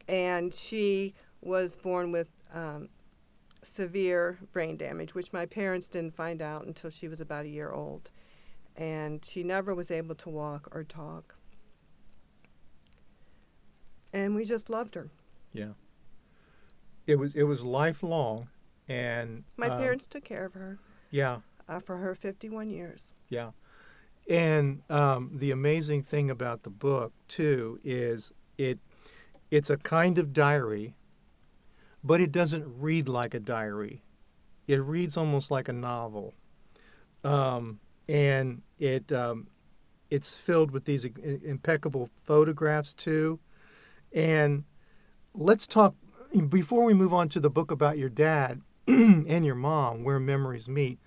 and 0.07 0.53
she 0.53 1.15
was 1.41 1.75
born 1.75 2.11
with 2.11 2.29
um, 2.53 2.89
severe 3.65 4.39
brain 4.51 4.77
damage, 4.77 5.13
which 5.15 5.33
my 5.33 5.45
parents 5.45 5.87
didn't 5.89 6.15
find 6.15 6.41
out 6.41 6.65
until 6.65 6.89
she 6.89 7.07
was 7.07 7.19
about 7.21 7.45
a 7.45 7.49
year 7.49 7.71
old. 7.71 8.11
And 8.75 9.23
she 9.23 9.43
never 9.43 9.73
was 9.73 9.89
able 9.91 10.15
to 10.15 10.29
walk 10.29 10.67
or 10.71 10.83
talk. 10.83 11.35
And 14.13 14.35
we 14.35 14.45
just 14.45 14.69
loved 14.69 14.95
her. 14.95 15.09
Yeah. 15.53 15.73
It 17.07 17.17
was 17.19 17.35
it 17.35 17.43
was 17.43 17.63
lifelong, 17.63 18.47
and 18.87 19.43
My 19.57 19.67
um, 19.69 19.77
parents 19.79 20.07
took 20.07 20.23
care 20.23 20.43
of 20.45 20.53
her 20.55 20.79
Yeah, 21.11 21.41
uh, 21.69 21.79
for 21.79 21.97
her 21.97 22.15
51 22.15 22.69
years. 22.71 23.11
yeah. 23.29 23.51
And 24.27 24.81
um, 24.89 25.29
the 25.35 25.51
amazing 25.51 26.01
thing 26.01 26.31
about 26.31 26.63
the 26.63 26.71
book 26.71 27.13
too 27.27 27.79
is 27.83 28.33
it 28.57 28.79
it's 29.51 29.69
a 29.69 29.77
kind 29.77 30.17
of 30.17 30.33
diary, 30.33 30.95
but 32.05 32.21
it 32.21 32.31
doesn't 32.31 32.65
read 32.79 33.09
like 33.09 33.33
a 33.33 33.39
diary. 33.39 34.03
It 34.67 34.75
reads 34.81 35.17
almost 35.17 35.49
like 35.51 35.67
a 35.67 35.73
novel, 35.73 36.33
um, 37.23 37.79
and 38.07 38.61
it 38.79 39.11
um, 39.11 39.47
it's 40.09 40.35
filled 40.35 40.71
with 40.71 40.85
these 40.85 41.03
impeccable 41.03 42.09
photographs 42.23 42.93
too. 42.93 43.39
And 44.13 44.63
let's 45.33 45.67
talk 45.67 45.95
before 46.49 46.83
we 46.83 46.93
move 46.93 47.13
on 47.13 47.27
to 47.29 47.39
the 47.39 47.49
book 47.49 47.71
about 47.71 47.97
your 47.97 48.09
dad 48.09 48.61
and 48.87 49.45
your 49.45 49.55
mom, 49.55 50.03
where 50.03 50.19
memories 50.19 50.67
meet. 50.69 50.99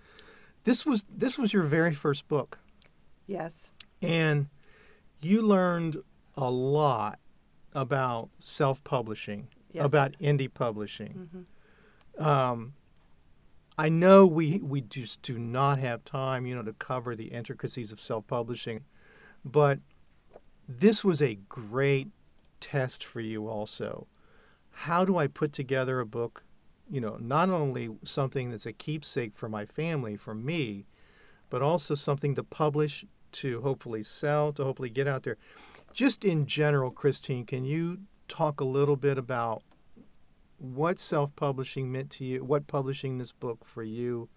This 0.64 0.84
was 0.84 1.04
this 1.08 1.38
was 1.38 1.52
your 1.52 1.62
very 1.62 1.94
first 1.94 2.28
book, 2.28 2.58
Yes. 3.26 3.70
and 4.02 4.48
you 5.20 5.42
learned 5.42 5.96
a 6.36 6.50
lot 6.50 7.18
about 7.72 8.28
self-publishing, 8.40 9.48
Yes. 9.78 9.86
about 9.86 10.12
indie 10.18 10.52
publishing. 10.52 11.46
Mhm. 12.18 12.24
Um, 12.24 12.74
I 13.76 13.88
know 13.88 14.26
we 14.26 14.58
we 14.58 14.80
just 14.80 15.22
do 15.22 15.38
not 15.38 15.78
have 15.78 16.04
time, 16.04 16.46
you 16.46 16.54
know, 16.54 16.62
to 16.62 16.72
cover 16.72 17.14
the 17.14 17.26
intricacies 17.26 17.92
of 17.92 18.00
self-publishing, 18.00 18.84
but 19.44 19.78
this 20.68 21.04
was 21.04 21.22
a 21.22 21.36
great 21.48 22.08
test 22.60 23.04
for 23.04 23.20
you 23.20 23.48
also. 23.48 24.06
How 24.70 25.04
do 25.04 25.16
I 25.16 25.28
put 25.28 25.52
together 25.52 26.00
a 26.00 26.06
book, 26.06 26.42
you 26.90 27.00
know, 27.00 27.16
not 27.20 27.50
only 27.50 27.96
something 28.04 28.50
that's 28.50 28.66
a 28.66 28.72
keepsake 28.72 29.36
for 29.36 29.48
my 29.48 29.64
family, 29.64 30.16
for 30.16 30.34
me, 30.34 30.86
but 31.50 31.62
also 31.62 31.94
something 31.94 32.34
to 32.34 32.42
publish, 32.42 33.04
to 33.32 33.60
hopefully 33.62 34.02
sell, 34.02 34.52
to 34.54 34.64
hopefully 34.64 34.90
get 34.90 35.06
out 35.06 35.22
there. 35.22 35.36
Just 35.92 36.24
in 36.24 36.46
general, 36.46 36.90
Christine, 36.90 37.44
can 37.46 37.64
you 37.64 38.00
talk 38.26 38.60
a 38.60 38.64
little 38.64 38.96
bit 38.96 39.18
about 39.18 39.62
what 40.58 40.98
self-publishing 40.98 41.90
meant 41.90 42.10
to 42.10 42.24
you, 42.24 42.44
what 42.44 42.66
publishing 42.66 43.18
this 43.18 43.32
book 43.32 43.64
for 43.64 43.82
you 43.82 44.28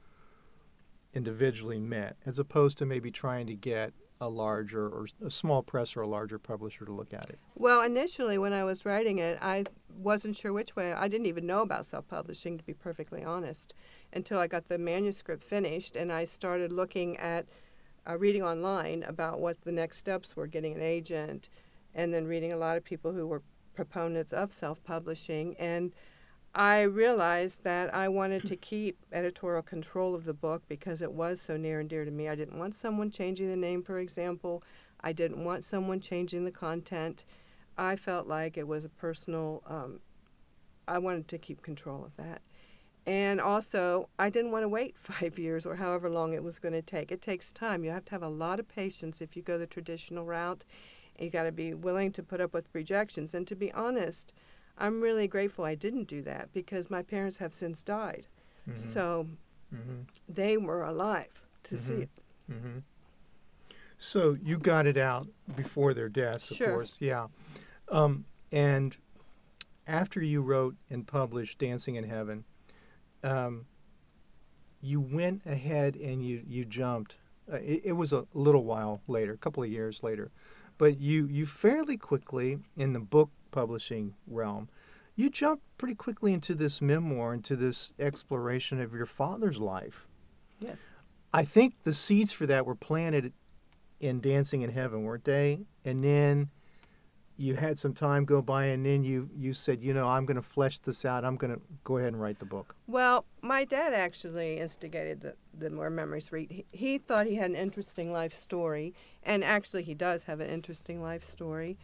individually 1.14 1.80
meant, 1.80 2.16
as 2.26 2.40
opposed 2.40 2.78
to 2.78 2.86
maybe 2.86 3.12
trying 3.12 3.48
to 3.48 3.56
get 3.56 3.94
a 4.22 4.30
larger 4.30 4.88
or 4.88 5.08
a 5.26 5.32
small 5.32 5.64
press 5.64 5.98
or 5.98 6.02
a 6.02 6.08
larger 6.08 6.38
publisher 6.38 6.86
to 6.86 6.92
look 6.92 7.12
at 7.12 7.28
it. 7.30 7.40
Well, 7.56 7.82
initially, 7.82 8.38
when 8.38 8.54
I 8.54 8.64
was 8.64 8.86
writing 8.86 9.18
it, 9.18 9.40
I 9.42 9.66
wasn't 9.90 10.36
sure 10.36 10.54
which 10.54 10.76
way. 10.76 10.94
I 10.94 11.08
didn't 11.08 11.26
even 11.26 11.48
know 11.48 11.64
about 11.64 11.88
self 11.88 12.08
publishing, 12.08 12.58
to 12.60 12.64
be 12.64 12.74
perfectly 12.74 13.24
honest, 13.24 13.74
until 14.14 14.38
I 14.38 14.46
got 14.46 14.70
the 14.70 14.78
manuscript 14.78 15.44
finished 15.44 15.96
and 15.96 16.14
I 16.14 16.26
started 16.26 16.72
looking 16.72 17.18
at 17.18 17.48
uh, 18.08 18.16
reading 18.18 18.44
online 18.44 19.04
about 19.04 19.40
what 19.40 19.62
the 19.62 19.72
next 19.72 19.98
steps 19.98 20.36
were 20.36 20.48
getting 20.48 20.76
an 20.76 20.82
agent, 20.82 21.50
and 21.96 22.14
then 22.14 22.26
reading 22.26 22.54
a 22.54 22.58
lot 22.58 22.78
of 22.78 22.84
people 22.84 23.12
who 23.12 23.26
were 23.26 23.42
proponents 23.74 24.32
of 24.32 24.54
self 24.54 24.84
publishing. 24.84 25.56
And 25.58 25.94
I 26.54 26.82
realized 26.82 27.64
that 27.64 27.94
I 27.94 28.10
wanted 28.10 28.46
to 28.48 28.58
keep 28.58 28.98
editorial 29.14 29.62
control 29.62 30.14
of 30.14 30.26
the 30.26 30.34
book 30.34 30.64
because 30.68 31.02
it 31.02 31.14
was 31.14 31.40
so 31.40 31.56
near 31.56 31.80
and 31.80 31.90
dear 31.90 32.04
to 32.04 32.12
me. 32.12 32.28
I 32.28 32.36
didn't 32.36 32.60
want 32.60 32.76
someone 32.76 33.10
changing 33.10 33.48
the 33.48 33.56
name, 33.56 33.84
for 33.84 34.00
example. 34.00 34.62
I 35.00 35.14
didn't 35.14 35.46
want 35.46 35.64
someone 35.64 36.02
changing 36.02 36.44
the 36.44 36.52
content. 36.52 37.24
I 37.78 37.96
felt 37.96 38.28
like 38.28 38.58
it 38.58 38.68
was 38.68 38.84
a 38.84 38.90
personal, 38.90 39.64
um, 39.66 40.02
I 40.88 40.98
wanted 40.98 41.30
to 41.30 41.38
keep 41.38 41.62
control 41.62 42.04
of 42.04 42.18
that. 42.18 42.42
And 43.06 43.40
also, 43.40 44.10
I 44.20 44.30
didn't 44.30 44.52
want 44.52 44.64
to 44.64 44.70
wait 44.70 44.98
five 45.00 45.40
years 45.40 45.66
or 45.66 45.78
however 45.78 46.10
long 46.10 46.34
it 46.34 46.44
was 46.44 46.60
going 46.60 46.74
to 46.74 46.82
take. 46.82 47.14
It 47.14 47.22
takes 47.22 47.54
time. 47.54 47.86
You 47.86 47.92
have 47.92 48.06
to 48.06 48.12
have 48.12 48.24
a 48.24 48.30
lot 48.30 48.60
of 48.60 48.68
patience 48.68 49.22
if 49.22 49.38
you 49.38 49.42
go 49.42 49.58
the 49.58 49.68
traditional 49.68 50.26
route. 50.26 50.66
You 51.18 51.30
got 51.30 51.44
to 51.44 51.52
be 51.52 51.74
willing 51.74 52.12
to 52.12 52.24
put 52.24 52.42
up 52.42 52.54
with 52.54 52.68
rejections. 52.74 53.34
And 53.34 53.48
to 53.48 53.56
be 53.56 53.72
honest, 53.72 54.34
I'm 54.82 55.00
really 55.00 55.28
grateful 55.28 55.64
I 55.64 55.76
didn't 55.76 56.08
do 56.08 56.22
that 56.24 56.52
because 56.54 56.90
my 56.90 57.04
parents 57.04 57.38
have 57.38 57.54
since 57.54 57.84
died. 57.84 58.28
So 58.76 59.28
Mm-hmm. 59.74 60.02
they 60.28 60.58
were 60.58 60.84
alive 60.84 61.42
to 61.64 61.78
see 61.78 61.94
Mhm. 61.94 62.02
it. 62.02 62.10
Mm-hmm. 62.52 62.78
So 63.98 64.38
you 64.42 64.58
got 64.58 64.86
it 64.86 64.98
out 64.98 65.28
before 65.56 65.94
their 65.94 66.10
deaths, 66.10 66.52
of 66.52 66.58
Sure. 66.58 66.74
course. 66.74 66.98
Yeah. 67.00 67.28
Um, 67.88 68.26
and 68.52 68.98
after 69.88 70.22
you 70.22 70.42
wrote 70.42 70.76
and 70.90 71.08
published 71.08 71.58
Dancing 71.60 71.96
in 71.96 72.04
Heaven, 72.06 72.44
um, 73.24 73.66
you 74.82 75.00
went 75.00 75.46
ahead 75.46 75.96
and 75.96 76.22
you, 76.26 76.44
you 76.48 76.66
jumped. 76.66 77.18
Uh, 77.52 77.56
it, 77.58 77.82
it 77.86 77.92
was 77.94 78.12
a 78.12 78.26
little 78.34 78.66
while 78.66 79.02
later, 79.08 79.34
a 79.34 79.38
couple 79.38 79.64
of 79.64 79.70
years 79.70 80.02
later, 80.04 80.32
but 80.78 81.00
you, 81.00 81.28
you 81.28 81.46
fairly 81.46 81.96
quickly, 81.98 82.60
in 82.76 82.94
the 82.94 83.00
book 83.00 83.30
publishing 83.52 84.16
realm, 84.28 84.70
you 85.16 85.30
jumped 85.30 85.64
pretty 85.78 85.96
quickly 85.96 86.34
into 86.34 86.56
this 86.56 86.82
memoir, 86.82 87.34
into 87.34 87.56
this 87.56 87.94
exploration 88.00 88.82
of 88.82 88.94
your 88.94 89.06
father's 89.06 89.60
life. 89.60 90.08
Yes. 90.60 90.78
I 91.34 91.44
think 91.44 91.84
the 91.84 91.94
seeds 91.94 92.32
for 92.32 92.46
that 92.46 92.66
were 92.66 92.76
planted 92.76 93.34
in 94.00 94.20
Dancing 94.20 94.62
in 94.62 94.72
Heaven, 94.72 95.04
weren't 95.04 95.26
they? 95.26 95.62
And 95.86 96.04
then 96.04 96.50
you 97.38 97.56
had 97.56 97.80
some 97.80 97.94
time 97.94 98.26
go 98.26 98.42
by, 98.42 98.66
and 98.66 98.86
then 98.86 99.04
you 99.04 99.30
you 99.36 99.54
said, 99.54 99.82
you 99.82 99.94
know, 99.94 100.08
I'm 100.08 100.26
going 100.26 100.36
to 100.36 100.42
flesh 100.42 100.80
this 100.80 101.06
out. 101.06 101.26
I'm 101.26 101.38
going 101.38 101.54
to 101.54 101.62
go 101.84 101.98
ahead 101.98 102.14
and 102.14 102.22
write 102.22 102.40
the 102.40 102.46
book. 102.46 102.76
Well, 102.88 103.26
my 103.42 103.64
dad 103.64 103.94
actually 103.94 104.60
instigated 104.60 105.22
the, 105.22 105.36
the 105.58 105.76
Where 105.76 105.90
Memories 105.90 106.32
Meet. 106.32 106.52
He, 106.52 106.66
he 106.72 106.98
thought 106.98 107.26
he 107.26 107.36
had 107.36 107.50
an 107.50 107.56
interesting 107.56 108.12
life 108.12 108.34
story, 108.34 108.94
and 109.24 109.44
actually, 109.44 109.84
he 109.84 109.96
does 109.96 110.26
have 110.26 110.40
an 110.40 110.50
interesting 110.50 111.02
life 111.02 111.24
story. 111.24 111.78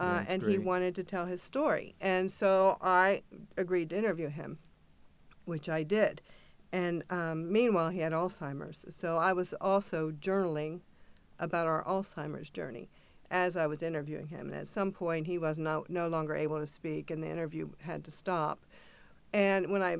Uh, 0.00 0.24
and 0.28 0.42
he 0.42 0.58
wanted 0.58 0.94
to 0.94 1.04
tell 1.04 1.26
his 1.26 1.42
story. 1.42 1.94
And 2.00 2.30
so 2.30 2.78
I 2.80 3.22
agreed 3.56 3.90
to 3.90 3.98
interview 3.98 4.28
him, 4.28 4.58
which 5.44 5.68
I 5.68 5.82
did. 5.82 6.22
And 6.72 7.02
um, 7.10 7.52
meanwhile, 7.52 7.90
he 7.90 7.98
had 8.00 8.12
Alzheimer's. 8.12 8.86
So 8.88 9.18
I 9.18 9.32
was 9.32 9.52
also 9.60 10.10
journaling 10.10 10.80
about 11.38 11.66
our 11.66 11.84
Alzheimer's 11.84 12.48
journey 12.50 12.88
as 13.30 13.56
I 13.56 13.66
was 13.66 13.82
interviewing 13.82 14.28
him. 14.28 14.48
And 14.48 14.56
at 14.56 14.66
some 14.66 14.90
point, 14.90 15.26
he 15.26 15.38
was 15.38 15.58
no, 15.58 15.84
no 15.88 16.08
longer 16.08 16.34
able 16.34 16.58
to 16.58 16.66
speak, 16.66 17.10
and 17.10 17.22
the 17.22 17.28
interview 17.28 17.68
had 17.80 18.04
to 18.04 18.10
stop. 18.10 18.64
And 19.32 19.70
when 19.70 19.82
I 19.82 19.98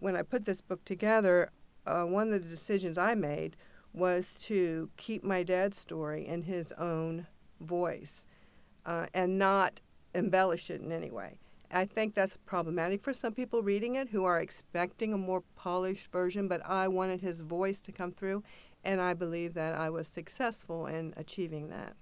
when 0.00 0.16
I 0.16 0.22
put 0.22 0.44
this 0.44 0.60
book 0.60 0.84
together, 0.84 1.50
uh, 1.86 2.02
one 2.02 2.32
of 2.32 2.42
the 2.42 2.48
decisions 2.48 2.98
I 2.98 3.14
made 3.14 3.56
was 3.94 4.34
to 4.42 4.90
keep 4.98 5.24
my 5.24 5.42
dad's 5.42 5.78
story 5.78 6.26
in 6.26 6.42
his 6.42 6.72
own 6.72 7.26
voice, 7.58 8.26
uh, 8.84 9.06
and 9.14 9.38
not 9.38 9.80
embellish 10.14 10.70
it 10.70 10.80
in 10.80 10.92
any 10.92 11.10
way. 11.10 11.38
I 11.70 11.86
think 11.86 12.14
that's 12.14 12.36
problematic 12.44 13.02
for 13.02 13.14
some 13.14 13.32
people 13.32 13.62
reading 13.62 13.94
it 13.94 14.10
who 14.10 14.24
are 14.24 14.38
expecting 14.38 15.12
a 15.12 15.18
more 15.18 15.42
polished 15.56 16.12
version, 16.12 16.46
but 16.46 16.60
I 16.66 16.88
wanted 16.88 17.22
his 17.22 17.40
voice 17.40 17.80
to 17.82 17.92
come 17.92 18.12
through, 18.12 18.42
and 18.84 19.00
I 19.00 19.14
believe 19.14 19.54
that 19.54 19.74
I 19.74 19.88
was 19.88 20.06
successful 20.06 20.86
in 20.86 21.14
achieving 21.16 21.68
that. 21.70 21.94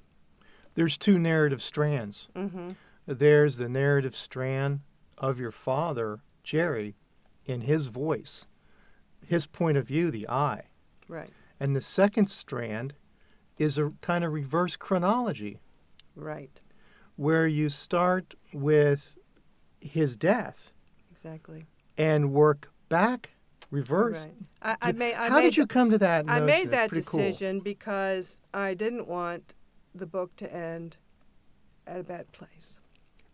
There's 0.74 0.98
two 0.98 1.18
narrative 1.18 1.62
strands. 1.62 2.28
hmm 2.34 2.70
there's 3.06 3.56
the 3.56 3.68
narrative 3.68 4.14
strand 4.14 4.80
of 5.18 5.40
your 5.40 5.50
father, 5.50 6.20
Jerry, 6.44 6.94
in 7.44 7.62
his 7.62 7.86
voice, 7.86 8.46
his 9.26 9.46
point 9.46 9.76
of 9.76 9.88
view, 9.88 10.12
the 10.12 10.28
I. 10.28 10.64
Right. 11.08 11.30
And 11.58 11.74
the 11.74 11.80
second 11.80 12.28
strand 12.28 12.94
is 13.58 13.78
a 13.78 13.92
kind 14.00 14.22
of 14.22 14.32
reverse 14.32 14.76
chronology 14.76 15.58
Right. 16.14 16.60
Where 17.20 17.46
you 17.46 17.68
start 17.68 18.34
with 18.50 19.18
his 19.78 20.16
death 20.16 20.72
Exactly. 21.12 21.66
and 21.98 22.32
work 22.32 22.72
back 22.88 23.32
reverse. 23.70 24.26
Right. 24.62 24.76
I, 24.82 24.88
I 24.88 24.92
made. 24.92 25.12
I 25.14 25.28
How 25.28 25.36
made 25.36 25.42
did 25.42 25.56
you 25.58 25.66
come 25.66 25.90
to 25.90 25.98
that? 25.98 26.24
I 26.28 26.40
made 26.40 26.70
that 26.70 26.88
pretty 26.88 27.04
cool. 27.04 27.20
decision 27.20 27.60
because 27.60 28.40
I 28.54 28.72
didn't 28.72 29.06
want 29.06 29.52
the 29.94 30.06
book 30.06 30.34
to 30.36 30.50
end 30.50 30.96
at 31.86 32.00
a 32.00 32.02
bad 32.02 32.32
place. 32.32 32.80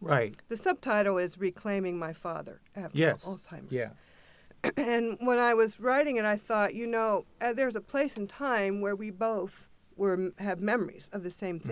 Right. 0.00 0.34
The 0.48 0.56
subtitle 0.56 1.16
is 1.18 1.38
"Reclaiming 1.38 1.96
My 1.96 2.12
Father 2.12 2.60
After 2.74 2.98
Yes. 2.98 3.24
Alzheimer's." 3.24 3.70
Yeah. 3.70 3.90
and 4.76 5.16
when 5.20 5.38
I 5.38 5.54
was 5.54 5.78
writing 5.78 6.16
it, 6.16 6.24
I 6.24 6.36
thought, 6.36 6.74
you 6.74 6.88
know, 6.88 7.24
uh, 7.40 7.52
there's 7.52 7.76
a 7.76 7.80
place 7.80 8.16
in 8.16 8.26
time 8.26 8.80
where 8.80 8.96
we 8.96 9.10
both 9.12 9.68
were 9.96 10.32
have 10.38 10.60
memories 10.60 11.08
of 11.12 11.22
the 11.22 11.30
same 11.30 11.60
Mm-hmm. 11.60 11.68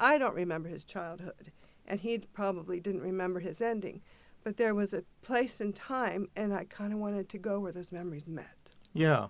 I 0.00 0.18
don't 0.18 0.34
remember 0.34 0.68
his 0.68 0.84
childhood, 0.84 1.52
and 1.86 2.00
he 2.00 2.18
probably 2.32 2.80
didn't 2.80 3.02
remember 3.02 3.38
his 3.40 3.60
ending. 3.60 4.00
But 4.42 4.56
there 4.56 4.74
was 4.74 4.94
a 4.94 5.04
place 5.22 5.60
and 5.60 5.74
time, 5.74 6.28
and 6.34 6.54
I 6.54 6.64
kind 6.64 6.92
of 6.94 6.98
wanted 6.98 7.28
to 7.28 7.38
go 7.38 7.60
where 7.60 7.72
those 7.72 7.92
memories 7.92 8.26
met. 8.26 8.70
Yeah. 8.94 9.26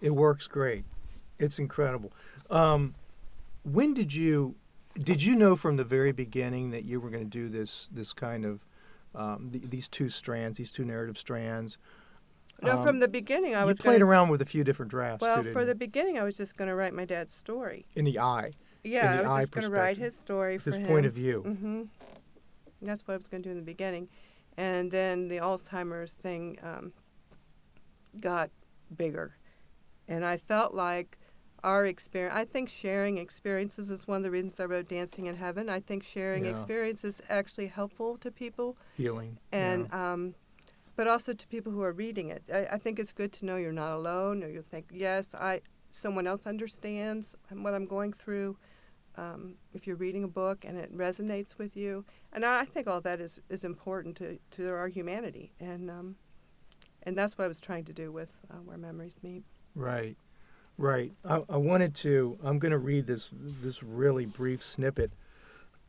It 0.00 0.10
works 0.10 0.46
great. 0.48 0.84
It's 1.38 1.58
incredible. 1.58 2.12
Um, 2.50 2.94
when 3.62 3.94
did 3.94 4.12
you 4.14 4.56
did 4.98 5.22
you 5.22 5.34
know 5.34 5.56
from 5.56 5.76
the 5.76 5.84
very 5.84 6.12
beginning 6.12 6.70
that 6.70 6.84
you 6.84 7.00
were 7.00 7.10
going 7.10 7.24
to 7.24 7.30
do 7.30 7.48
this 7.48 7.88
this 7.92 8.12
kind 8.12 8.44
of 8.44 8.64
um, 9.14 9.50
th- 9.52 9.64
these 9.70 9.88
two 9.88 10.08
strands, 10.08 10.58
these 10.58 10.70
two 10.72 10.84
narrative 10.84 11.16
strands? 11.16 11.78
No, 12.62 12.78
Um, 12.78 12.82
from 12.84 12.98
the 13.00 13.08
beginning, 13.08 13.54
I 13.54 13.60
you 13.62 13.66
was 13.68 13.78
played 13.80 14.00
gonna, 14.00 14.06
around 14.10 14.28
with 14.28 14.40
a 14.42 14.44
few 14.44 14.62
different 14.64 14.90
drafts. 14.90 15.22
Well, 15.22 15.42
too, 15.42 15.52
for 15.52 15.60
you? 15.60 15.66
the 15.66 15.74
beginning, 15.74 16.18
I 16.18 16.22
was 16.24 16.36
just 16.36 16.56
going 16.56 16.68
to 16.68 16.74
write 16.74 16.92
my 16.94 17.04
dad's 17.04 17.34
story. 17.34 17.86
in 17.96 18.04
the 18.04 18.18
eye, 18.18 18.50
Yeah, 18.84 19.20
I 19.20 19.22
was 19.22 19.36
just 19.40 19.52
going 19.52 19.64
to 19.64 19.70
write 19.70 19.96
his 19.96 20.14
story 20.14 20.58
for 20.58 20.70
his 20.70 20.76
him. 20.76 20.86
point 20.86 21.06
of 21.06 21.12
view. 21.12 21.40
hmm 21.40 21.82
That's 22.82 23.06
what 23.06 23.14
I 23.14 23.16
was 23.16 23.28
going 23.28 23.42
to 23.42 23.48
do 23.48 23.50
in 23.50 23.56
the 23.56 23.62
beginning, 23.62 24.08
and 24.56 24.90
then 24.90 25.28
the 25.28 25.38
Alzheimer's 25.38 26.14
thing 26.14 26.58
um, 26.62 26.92
got 28.20 28.50
bigger, 28.94 29.36
and 30.06 30.24
I 30.24 30.36
felt 30.36 30.74
like 30.74 31.18
our 31.62 31.86
experience. 31.86 32.34
I 32.36 32.44
think 32.44 32.68
sharing 32.68 33.16
experiences 33.16 33.90
is 33.90 34.06
one 34.06 34.18
of 34.18 34.22
the 34.22 34.30
reasons 34.30 34.60
I 34.60 34.64
wrote 34.66 34.86
Dancing 34.88 35.26
in 35.26 35.36
Heaven. 35.36 35.70
I 35.70 35.80
think 35.80 36.02
sharing 36.02 36.44
Yeah. 36.44 36.50
experience 36.50 37.04
is 37.04 37.22
actually 37.30 37.68
helpful 37.68 38.18
to 38.18 38.30
people, 38.30 38.76
Healing. 38.98 39.38
and 39.50 39.88
yeah. 39.90 40.12
um, 40.12 40.34
but 40.96 41.08
also 41.08 41.32
to 41.32 41.46
people 41.48 41.72
who 41.72 41.82
are 41.82 41.90
reading 41.92 42.28
it. 42.28 42.42
I, 42.52 42.66
I 42.72 42.78
think 42.78 42.98
it's 42.98 43.12
good 43.12 43.32
to 43.34 43.46
know 43.46 43.56
you're 43.56 43.72
not 43.72 43.92
alone, 43.96 44.44
or 44.44 44.48
you 44.48 44.60
think, 44.62 44.86
yes, 44.92 45.26
I 45.34 45.62
someone 45.90 46.26
else 46.26 46.46
understands 46.46 47.34
what 47.50 47.72
I'm 47.72 47.86
going 47.86 48.12
through. 48.12 48.58
Um, 49.16 49.54
if 49.72 49.86
you're 49.86 49.96
reading 49.96 50.24
a 50.24 50.28
book 50.28 50.64
and 50.64 50.76
it 50.76 50.96
resonates 50.96 51.56
with 51.56 51.76
you, 51.76 52.04
and 52.32 52.44
I 52.44 52.64
think 52.64 52.88
all 52.88 53.00
that 53.02 53.20
is, 53.20 53.40
is 53.48 53.64
important 53.64 54.16
to, 54.16 54.38
to 54.52 54.68
our 54.70 54.88
humanity, 54.88 55.52
and 55.60 55.90
um, 55.90 56.16
and 57.04 57.16
that's 57.16 57.38
what 57.38 57.44
I 57.44 57.48
was 57.48 57.60
trying 57.60 57.84
to 57.84 57.92
do 57.92 58.10
with 58.10 58.34
uh, 58.50 58.56
Where 58.56 58.78
Memories 58.78 59.18
Meet. 59.22 59.44
Right, 59.74 60.16
right. 60.78 61.12
I, 61.24 61.42
I 61.48 61.56
wanted 61.58 61.94
to. 61.96 62.38
I'm 62.42 62.58
going 62.58 62.72
to 62.72 62.78
read 62.78 63.06
this 63.06 63.30
this 63.32 63.82
really 63.82 64.26
brief 64.26 64.64
snippet 64.64 65.12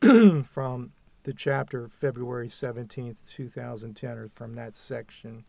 from 0.00 0.92
the 1.24 1.32
chapter 1.32 1.88
February 1.88 2.48
17th, 2.48 3.16
2010, 3.26 4.18
or 4.18 4.28
from 4.28 4.54
that 4.54 4.76
section. 4.76 5.44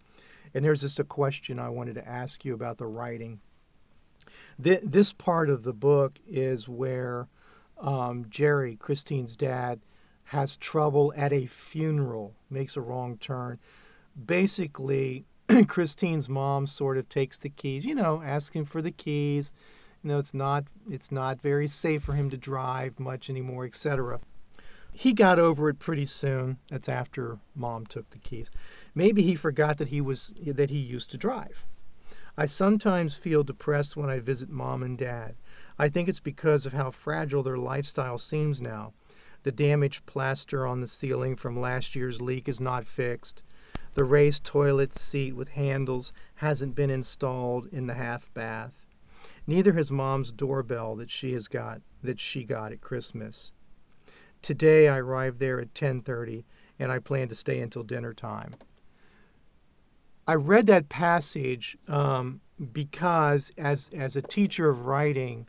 And 0.53 0.65
there's 0.65 0.81
just 0.81 0.99
a 0.99 1.03
question 1.03 1.59
I 1.59 1.69
wanted 1.69 1.95
to 1.95 2.07
ask 2.07 2.43
you 2.43 2.55
about 2.55 2.77
the 2.77 2.87
writing. 2.87 3.41
Th- 4.61 4.81
this 4.81 5.13
part 5.13 5.51
of 5.51 5.61
the 5.61 5.73
book 5.73 6.17
is 6.27 6.67
where 6.67 7.27
um, 7.79 8.25
Jerry, 8.29 8.75
Christine's 8.75 9.35
dad, 9.35 9.79
has 10.25 10.57
trouble 10.57 11.13
at 11.15 11.31
a 11.31 11.45
funeral, 11.45 12.33
makes 12.49 12.75
a 12.75 12.81
wrong 12.81 13.17
turn. 13.17 13.59
Basically, 14.25 15.25
Christine's 15.67 16.27
mom 16.27 16.67
sort 16.67 16.97
of 16.97 17.07
takes 17.07 17.37
the 17.37 17.49
keys, 17.49 17.85
you 17.85 17.95
know, 17.95 18.21
asking 18.23 18.65
for 18.65 18.81
the 18.81 18.91
keys. 18.91 19.53
You 20.03 20.09
know, 20.09 20.19
it's 20.19 20.33
not 20.33 20.65
it's 20.89 21.11
not 21.11 21.41
very 21.41 21.67
safe 21.67 22.03
for 22.03 22.13
him 22.13 22.29
to 22.29 22.37
drive 22.37 22.99
much 22.99 23.29
anymore, 23.29 23.65
etc. 23.65 24.19
He 24.91 25.13
got 25.13 25.39
over 25.39 25.69
it 25.69 25.79
pretty 25.79 26.05
soon. 26.05 26.57
That's 26.69 26.89
after 26.89 27.37
mom 27.55 27.85
took 27.85 28.09
the 28.09 28.17
keys. 28.17 28.49
Maybe 28.93 29.21
he 29.21 29.35
forgot 29.35 29.77
that 29.77 29.89
he 29.89 30.01
was 30.01 30.33
that 30.45 30.69
he 30.69 30.79
used 30.79 31.11
to 31.11 31.17
drive. 31.17 31.65
I 32.37 32.45
sometimes 32.45 33.15
feel 33.15 33.43
depressed 33.43 33.95
when 33.95 34.09
I 34.09 34.19
visit 34.19 34.49
mom 34.49 34.83
and 34.83 34.97
dad. 34.97 35.35
I 35.79 35.89
think 35.89 36.09
it's 36.09 36.19
because 36.19 36.65
of 36.65 36.73
how 36.73 36.91
fragile 36.91 37.43
their 37.43 37.57
lifestyle 37.57 38.17
seems 38.17 38.61
now. 38.61 38.93
The 39.43 39.51
damaged 39.51 40.05
plaster 40.05 40.65
on 40.65 40.81
the 40.81 40.87
ceiling 40.87 41.35
from 41.35 41.59
last 41.59 41.95
year's 41.95 42.21
leak 42.21 42.49
is 42.49 42.59
not 42.59 42.85
fixed. 42.85 43.43
The 43.93 44.03
raised 44.03 44.43
toilet 44.43 44.97
seat 44.97 45.35
with 45.35 45.49
handles 45.49 46.11
hasn't 46.35 46.75
been 46.75 46.89
installed 46.89 47.67
in 47.71 47.87
the 47.87 47.93
half 47.93 48.33
bath. 48.33 48.85
Neither 49.45 49.73
has 49.73 49.91
mom's 49.91 50.31
doorbell 50.31 50.95
that 50.97 51.09
she 51.09 51.33
has 51.33 51.47
got 51.47 51.81
that 52.03 52.19
she 52.19 52.43
got 52.43 52.71
at 52.71 52.81
Christmas. 52.81 53.53
Today 54.41 54.87
I 54.87 54.99
arrived 54.99 55.39
there 55.39 55.59
at 55.59 55.73
10:30 55.73 56.43
and 56.77 56.91
I 56.91 56.99
plan 56.99 57.27
to 57.29 57.35
stay 57.35 57.59
until 57.59 57.83
dinner 57.83 58.13
time. 58.13 58.53
I 60.27 60.35
read 60.35 60.67
that 60.67 60.89
passage 60.89 61.77
um, 61.87 62.41
because 62.71 63.51
as 63.57 63.89
as 63.95 64.15
a 64.15 64.21
teacher 64.21 64.69
of 64.69 64.85
writing, 64.85 65.47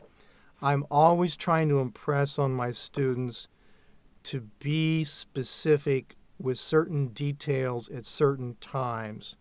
I'm 0.61 0.85
always 0.91 1.35
trying 1.35 1.69
to 1.69 1.79
impress 1.79 2.37
on 2.37 2.51
my 2.53 2.71
students 2.71 3.47
to 4.23 4.41
be 4.59 5.03
specific 5.03 6.15
with 6.37 6.59
certain 6.59 7.07
details 7.07 7.89
at 7.89 8.05
certain 8.05 8.55
times 8.59 9.35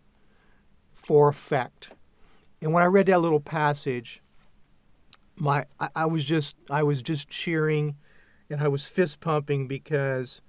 for 0.95 1.29
effect. 1.29 1.91
And 2.61 2.73
when 2.73 2.83
I 2.83 2.87
read 2.87 3.07
that 3.07 3.21
little 3.21 3.41
passage, 3.41 4.23
my 5.37 5.67
I, 5.79 5.89
I 5.95 6.07
was 6.07 6.25
just 6.25 6.57
I 6.71 6.83
was 6.83 7.03
just 7.03 7.29
cheering 7.29 7.97
and 8.51 8.61
I 8.61 8.69
was 8.69 8.87
fist 8.87 9.21
pumping 9.21 9.69
because 9.69 10.41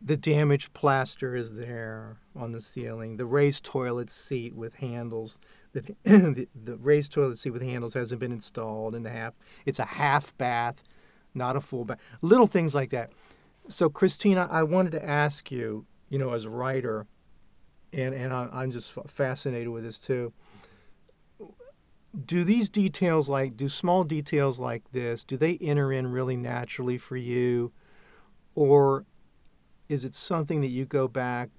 the 0.00 0.16
damaged 0.16 0.72
plaster 0.72 1.36
is 1.36 1.56
there 1.56 2.18
on 2.34 2.52
the 2.52 2.60
ceiling. 2.60 3.16
The 3.16 3.26
raised 3.26 3.64
toilet 3.64 4.10
seat 4.10 4.54
with 4.54 4.76
handles, 4.76 5.38
the, 5.72 6.48
the, 6.64 6.76
raised 6.76 7.12
toilet 7.12 7.38
seat 7.38 7.50
with 7.50 7.62
handles 7.62 7.94
hasn't 7.94 8.20
been 8.20 8.32
installed 8.32 8.94
in 8.94 9.02
the 9.02 9.10
half. 9.10 9.34
It's 9.64 9.78
a 9.78 9.84
half 9.84 10.36
bath, 10.36 10.82
not 11.34 11.56
a 11.56 11.60
full 11.60 11.84
bath. 11.84 11.98
Little 12.22 12.46
things 12.46 12.74
like 12.74 12.90
that. 12.90 13.12
So, 13.68 13.88
Christina, 13.88 14.48
I 14.50 14.64
wanted 14.64 14.92
to 14.92 15.04
ask 15.04 15.50
you, 15.50 15.86
you 16.08 16.18
know, 16.18 16.32
as 16.32 16.44
a 16.44 16.50
writer, 16.50 17.06
and, 17.92 18.14
and 18.14 18.32
I'm 18.32 18.72
just 18.72 18.92
fascinated 19.06 19.68
with 19.68 19.84
this 19.84 19.98
too. 19.98 20.32
Do 22.26 22.42
these 22.42 22.68
details, 22.68 23.28
like, 23.28 23.56
do 23.56 23.68
small 23.68 24.02
details 24.02 24.58
like 24.58 24.90
this, 24.90 25.22
do 25.22 25.36
they 25.36 25.56
enter 25.58 25.92
in 25.92 26.08
really 26.08 26.36
naturally 26.36 26.98
for 26.98 27.16
you? 27.16 27.70
Or 28.56 29.04
is 29.88 30.04
it 30.04 30.14
something 30.14 30.60
that 30.60 30.68
you 30.68 30.84
go 30.84 31.06
back 31.06 31.50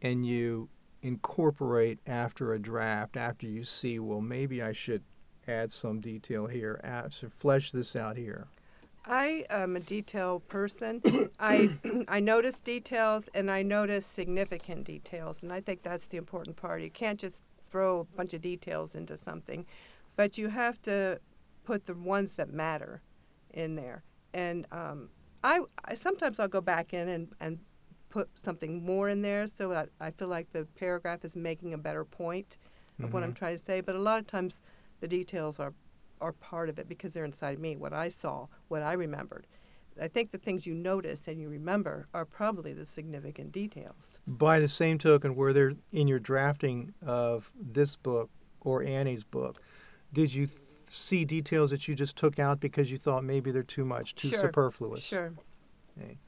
and 0.00 0.24
you 0.24 0.68
incorporate 1.06 2.00
after 2.06 2.52
a 2.52 2.58
draft, 2.58 3.16
after 3.16 3.46
you 3.46 3.62
see, 3.62 3.98
well, 3.98 4.20
maybe 4.20 4.60
I 4.60 4.72
should 4.72 5.02
add 5.46 5.70
some 5.70 6.00
detail 6.00 6.46
here, 6.48 6.80
add, 6.82 7.14
so 7.14 7.28
flesh 7.28 7.70
this 7.70 7.94
out 7.94 8.16
here? 8.16 8.48
I 9.04 9.44
am 9.48 9.76
a 9.76 9.80
detail 9.80 10.40
person. 10.40 11.00
I 11.38 11.70
I 12.08 12.18
notice 12.18 12.60
details 12.60 13.28
and 13.34 13.50
I 13.50 13.62
notice 13.62 14.04
significant 14.04 14.84
details, 14.84 15.44
and 15.44 15.52
I 15.52 15.60
think 15.60 15.84
that's 15.84 16.06
the 16.06 16.16
important 16.16 16.56
part. 16.56 16.82
You 16.82 16.90
can't 16.90 17.20
just 17.20 17.44
throw 17.70 18.00
a 18.00 18.04
bunch 18.04 18.34
of 18.34 18.42
details 18.42 18.96
into 18.96 19.16
something, 19.16 19.64
but 20.16 20.36
you 20.36 20.48
have 20.48 20.82
to 20.82 21.20
put 21.64 21.86
the 21.86 21.94
ones 21.94 22.32
that 22.32 22.52
matter 22.52 23.00
in 23.50 23.76
there. 23.76 24.02
And 24.34 24.66
um, 24.72 25.10
I, 25.44 25.60
I 25.84 25.94
sometimes 25.94 26.40
I'll 26.40 26.48
go 26.48 26.60
back 26.60 26.92
in 26.92 27.08
and, 27.08 27.28
and 27.38 27.58
put 28.16 28.30
something 28.42 28.82
more 28.82 29.10
in 29.10 29.20
there 29.20 29.46
so 29.46 29.68
that 29.68 29.90
I 30.00 30.10
feel 30.10 30.28
like 30.28 30.50
the 30.52 30.64
paragraph 30.78 31.22
is 31.22 31.36
making 31.36 31.74
a 31.74 31.78
better 31.78 32.02
point 32.02 32.56
of 33.02 33.12
what 33.12 33.22
I'm 33.22 33.32
Mhm. 33.32 33.36
trying 33.36 33.56
to 33.56 33.62
say. 33.62 33.82
But 33.82 33.94
a 33.94 33.98
lot 34.00 34.18
of 34.18 34.26
times 34.26 34.62
the 35.00 35.08
details 35.08 35.60
are 35.60 35.74
are 36.18 36.32
part 36.32 36.70
of 36.70 36.78
it 36.78 36.88
because 36.88 37.12
they're 37.12 37.26
inside 37.26 37.58
me, 37.58 37.76
what 37.76 37.92
I 37.92 38.08
saw, 38.08 38.46
what 38.68 38.82
I 38.82 38.94
remembered. 38.94 39.46
I 40.00 40.08
think 40.08 40.30
the 40.30 40.38
things 40.38 40.66
you 40.66 40.72
notice 40.74 41.28
and 41.28 41.38
you 41.38 41.50
remember 41.50 42.08
are 42.14 42.24
probably 42.24 42.72
the 42.72 42.86
significant 42.86 43.52
details. 43.52 44.18
By 44.26 44.58
the 44.58 44.68
same 44.68 44.96
token, 44.96 45.34
were 45.34 45.52
there 45.52 45.74
in 45.92 46.08
your 46.08 46.18
drafting 46.18 46.94
of 47.02 47.52
this 47.54 47.96
book 47.96 48.30
or 48.62 48.82
Annie's 48.82 49.24
book, 49.24 49.60
did 50.10 50.32
you 50.32 50.46
th- 50.46 50.58
see 50.86 51.26
details 51.26 51.68
that 51.70 51.86
you 51.86 51.94
just 51.94 52.16
took 52.16 52.38
out 52.38 52.60
because 52.60 52.90
you 52.90 52.96
thought 52.96 53.22
maybe 53.22 53.50
they're 53.50 53.62
too 53.62 53.84
much, 53.84 54.14
too 54.14 54.28
Sure, 54.28 54.40
superfluous? 54.40 55.02
Sure. 55.02 55.34
Okay. 55.98 56.18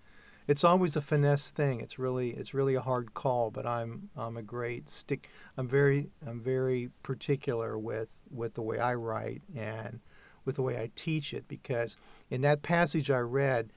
It's 0.48 0.64
always 0.64 0.96
a 0.96 1.00
finesse 1.00 1.50
thing. 1.50 1.80
It's 1.80 1.98
really 1.98 2.30
it's 2.30 2.52
really 2.54 2.74
a 2.74 2.80
hard 2.80 3.14
call, 3.14 3.50
but 3.50 3.66
I'm 3.66 4.10
I'm 4.16 4.36
a 4.36 4.42
great 4.42 4.88
stick. 4.90 5.28
I'm 5.56 5.68
very 5.68 6.08
I'm 6.26 6.40
very 6.40 6.90
particular 7.02 7.78
with 7.78 8.08
with 8.30 8.54
the 8.54 8.62
way 8.62 8.78
I 8.78 8.94
write 8.94 9.42
and 9.54 10.00
with 10.44 10.56
the 10.56 10.62
way 10.62 10.78
I 10.80 10.90
teach 10.94 11.32
it 11.34 11.46
because 11.46 11.96
in 12.30 12.40
that 12.40 12.62
passage 12.62 13.10
I 13.10 13.18
read, 13.18 13.70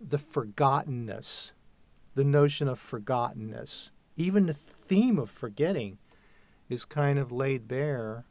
the 0.00 0.18
forgottenness, 0.18 1.52
the 2.14 2.24
notion 2.24 2.68
of 2.68 2.78
forgottenness, 2.78 3.90
even 4.16 4.46
the 4.46 4.54
theme 4.54 5.18
of 5.18 5.30
forgetting, 5.30 5.98
is 6.68 6.84
kind 6.84 7.18
of 7.18 7.32
laid 7.32 7.66
bare, 7.66 8.26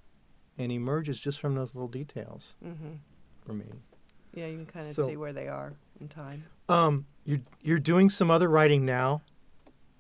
and 0.58 0.72
emerges 0.72 1.20
just 1.20 1.40
from 1.40 1.56
those 1.56 1.74
little 1.74 1.88
details 1.88 2.54
Mm-hmm. 2.64 2.96
for 3.40 3.54
me. 3.54 3.66
Yeah, 4.34 4.46
you 4.48 4.58
can 4.58 4.66
kind 4.68 4.86
of 4.88 4.94
So- 4.94 5.08
see 5.08 5.18
where 5.18 5.34
they 5.34 5.48
are 5.48 5.74
in 6.00 6.08
time. 6.08 6.46
Um, 6.70 7.06
you're 7.26 7.42
you're 7.62 7.80
doing 7.80 8.10
some 8.10 8.32
other 8.32 8.50
writing 8.50 8.86
now. 8.86 9.22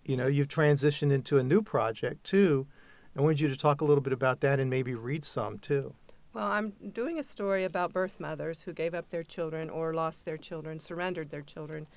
You 0.05 0.17
know, 0.17 0.27
you've 0.27 0.47
transitioned 0.47 1.11
into 1.11 1.37
a 1.37 1.43
new 1.43 1.61
project 1.61 2.23
too. 2.23 2.67
I 3.15 3.21
wanted 3.21 3.39
you 3.39 3.47
to 3.49 3.57
talk 3.57 3.81
a 3.81 3.85
little 3.85 4.01
bit 4.01 4.13
about 4.13 4.41
that 4.41 4.59
and 4.59 4.69
maybe 4.69 4.93
read 4.95 5.23
some 5.23 5.57
too. 5.57 5.93
Well, 6.33 6.45
I'm 6.45 6.73
doing 6.93 7.17
a 7.17 7.23
story 7.23 7.63
about 7.63 7.91
birth 7.91 8.19
mothers 8.19 8.61
who 8.61 8.73
gave 8.73 8.93
up 8.93 9.09
their 9.09 9.23
children 9.23 9.71
or 9.71 9.93
lost 9.93 10.23
their 10.23 10.37
children, 10.37 10.79
surrendered 10.79 11.31
their 11.31 11.41
children 11.41 11.87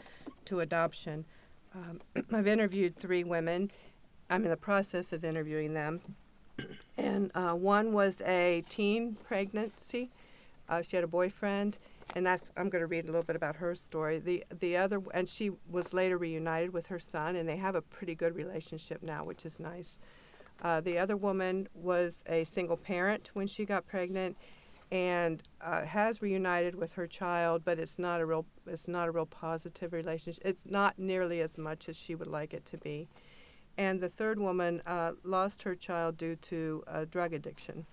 to 0.46 0.60
adoption. 0.60 1.26
Um, 1.74 2.00
I've 2.32 2.46
interviewed 2.46 2.96
three 2.96 3.22
women. 3.22 3.70
I'm 4.30 4.44
in 4.44 4.50
the 4.50 4.56
process 4.56 5.12
of 5.12 5.24
interviewing 5.24 5.74
them. 5.74 6.00
And 6.96 7.30
uh, 7.34 7.52
one 7.52 7.92
was 7.92 8.22
a 8.22 8.64
teen 8.68 9.16
pregnancy. 9.24 10.10
Uh, 10.68 10.82
she 10.82 10.96
had 10.96 11.04
a 11.04 11.08
boyfriend, 11.08 11.78
and 12.14 12.26
that's 12.26 12.50
I'm 12.56 12.68
going 12.68 12.80
to 12.80 12.86
read 12.86 13.04
a 13.04 13.12
little 13.12 13.26
bit 13.26 13.36
about 13.36 13.56
her 13.56 13.74
story. 13.74 14.18
The 14.18 14.44
the 14.58 14.76
other, 14.76 15.00
and 15.14 15.28
she 15.28 15.50
was 15.68 15.92
later 15.92 16.18
reunited 16.18 16.72
with 16.72 16.86
her 16.86 16.98
son, 16.98 17.36
and 17.36 17.48
they 17.48 17.56
have 17.56 17.74
a 17.74 17.82
pretty 17.82 18.14
good 18.14 18.34
relationship 18.34 19.02
now, 19.02 19.24
which 19.24 19.46
is 19.46 19.60
nice. 19.60 19.98
Uh, 20.62 20.80
the 20.80 20.98
other 20.98 21.16
woman 21.16 21.68
was 21.74 22.22
a 22.28 22.44
single 22.44 22.76
parent 22.76 23.30
when 23.32 23.46
she 23.46 23.64
got 23.64 23.86
pregnant, 23.86 24.36
and 24.90 25.42
uh, 25.60 25.84
has 25.84 26.20
reunited 26.20 26.74
with 26.74 26.92
her 26.92 27.06
child, 27.06 27.62
but 27.64 27.78
it's 27.78 27.98
not 27.98 28.20
a 28.20 28.26
real 28.26 28.46
it's 28.66 28.88
not 28.88 29.08
a 29.08 29.10
real 29.12 29.26
positive 29.26 29.92
relationship. 29.92 30.42
It's 30.44 30.66
not 30.66 30.98
nearly 30.98 31.40
as 31.40 31.56
much 31.56 31.88
as 31.88 31.96
she 31.96 32.14
would 32.14 32.28
like 32.28 32.52
it 32.52 32.66
to 32.66 32.78
be. 32.78 33.08
And 33.78 34.00
the 34.00 34.08
third 34.08 34.38
woman 34.38 34.82
uh, 34.84 35.12
lost 35.22 35.62
her 35.62 35.74
child 35.74 36.18
due 36.18 36.36
to 36.36 36.84
drug 37.10 37.32
addiction. 37.32 37.86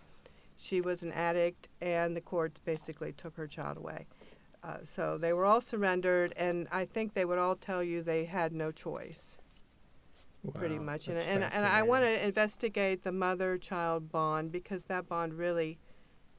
She 0.57 0.81
was 0.81 1.03
an 1.03 1.11
addict, 1.11 1.69
and 1.81 2.15
the 2.15 2.21
courts 2.21 2.59
basically 2.59 3.13
took 3.13 3.35
her 3.37 3.47
child 3.47 3.77
away. 3.77 4.07
Uh, 4.63 4.77
so 4.83 5.17
they 5.17 5.33
were 5.33 5.45
all 5.45 5.61
surrendered, 5.61 6.33
and 6.35 6.67
I 6.71 6.85
think 6.85 7.13
they 7.13 7.25
would 7.25 7.37
all 7.37 7.55
tell 7.55 7.83
you 7.83 8.01
they 8.01 8.25
had 8.25 8.51
no 8.51 8.71
choice 8.71 9.37
pretty 10.53 10.79
much. 10.79 11.07
And, 11.07 11.17
and, 11.17 11.43
and 11.43 11.65
I 11.65 11.83
want 11.83 12.03
to 12.05 12.25
investigate 12.25 13.03
the 13.03 13.11
mother 13.11 13.57
child 13.57 14.11
bond 14.11 14.51
because 14.51 14.85
that 14.85 15.07
bond 15.07 15.33
really, 15.33 15.77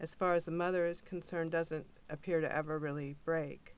as 0.01 0.15
far 0.15 0.35
as 0.35 0.47
the 0.47 0.51
mother 0.51 0.87
is 0.87 1.01
concerned, 1.01 1.53
doesn't 1.53 1.87
appear 2.09 2.41
to 2.41 2.55
ever 2.55 2.79
really 2.79 3.17
break. 3.25 3.77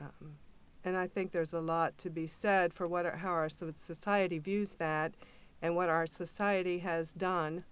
Um, 0.00 0.36
and 0.84 0.96
I 0.96 1.06
think 1.06 1.32
there's 1.32 1.52
a 1.52 1.60
lot 1.60 1.96
to 1.98 2.10
be 2.10 2.26
said 2.26 2.74
for 2.74 2.86
what 2.86 3.06
our, 3.06 3.16
how 3.16 3.30
our 3.30 3.48
society 3.48 4.38
views 4.38 4.74
that 4.76 5.14
and 5.60 5.76
what 5.76 5.88
our 5.88 6.06
society 6.06 6.80
has 6.80 7.12
done 7.12 7.64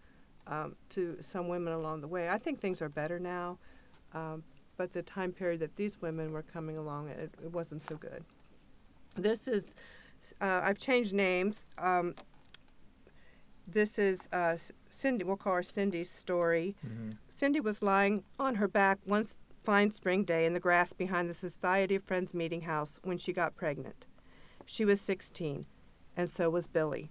um, 0.46 0.76
to 0.90 1.16
some 1.20 1.48
women 1.48 1.72
along 1.72 2.00
the 2.00 2.09
way. 2.09 2.29
I 2.29 2.38
think 2.38 2.61
things 2.61 2.81
are 2.83 2.88
better 2.88 3.18
now, 3.18 3.59
um, 4.14 4.42
but 4.76 4.92
the 4.92 5.03
time 5.03 5.33
period 5.33 5.61
that 5.61 5.76
these 5.76 6.00
women 6.00 6.33
were 6.33 6.42
coming 6.42 6.76
along, 6.76 7.09
it, 7.09 7.31
it 7.42 7.53
wasn't 7.53 7.83
so 7.83 7.96
good. 7.96 8.24
This 9.16 9.46
is 9.48 9.74
uh, 10.40 10.61
I've 10.62 10.79
changed 10.79 11.12
names. 11.12 11.66
Um, 11.79 12.14
this 13.66 13.98
is 13.98 14.20
uh, 14.33 14.57
Cindy. 14.88 15.24
We'll 15.24 15.37
call 15.37 15.55
her 15.55 15.62
Cindy's 15.62 16.11
story. 16.11 16.74
Mhm. 16.87 17.16
Cindy 17.29 17.61
was 17.61 17.83
lying 17.83 18.24
on 18.38 18.57
her 18.57 18.68
back 18.68 18.98
one 19.05 19.24
fine 19.62 19.90
spring 19.90 20.24
day 20.24 20.46
in 20.46 20.55
the 20.55 20.61
grass 20.61 20.92
behind 20.92 21.29
the 21.31 21.35
Society 21.35 21.94
of 21.94 22.03
Friends 22.05 22.33
meeting 22.35 22.62
house 22.62 22.98
when 23.03 23.18
she 23.18 23.33
got 23.33 23.57
pregnant. 23.57 24.07
She 24.64 24.85
was 24.85 25.00
16, 25.00 25.66
and 26.16 26.31
so 26.31 26.48
was 26.50 26.66
Billy. 26.66 27.11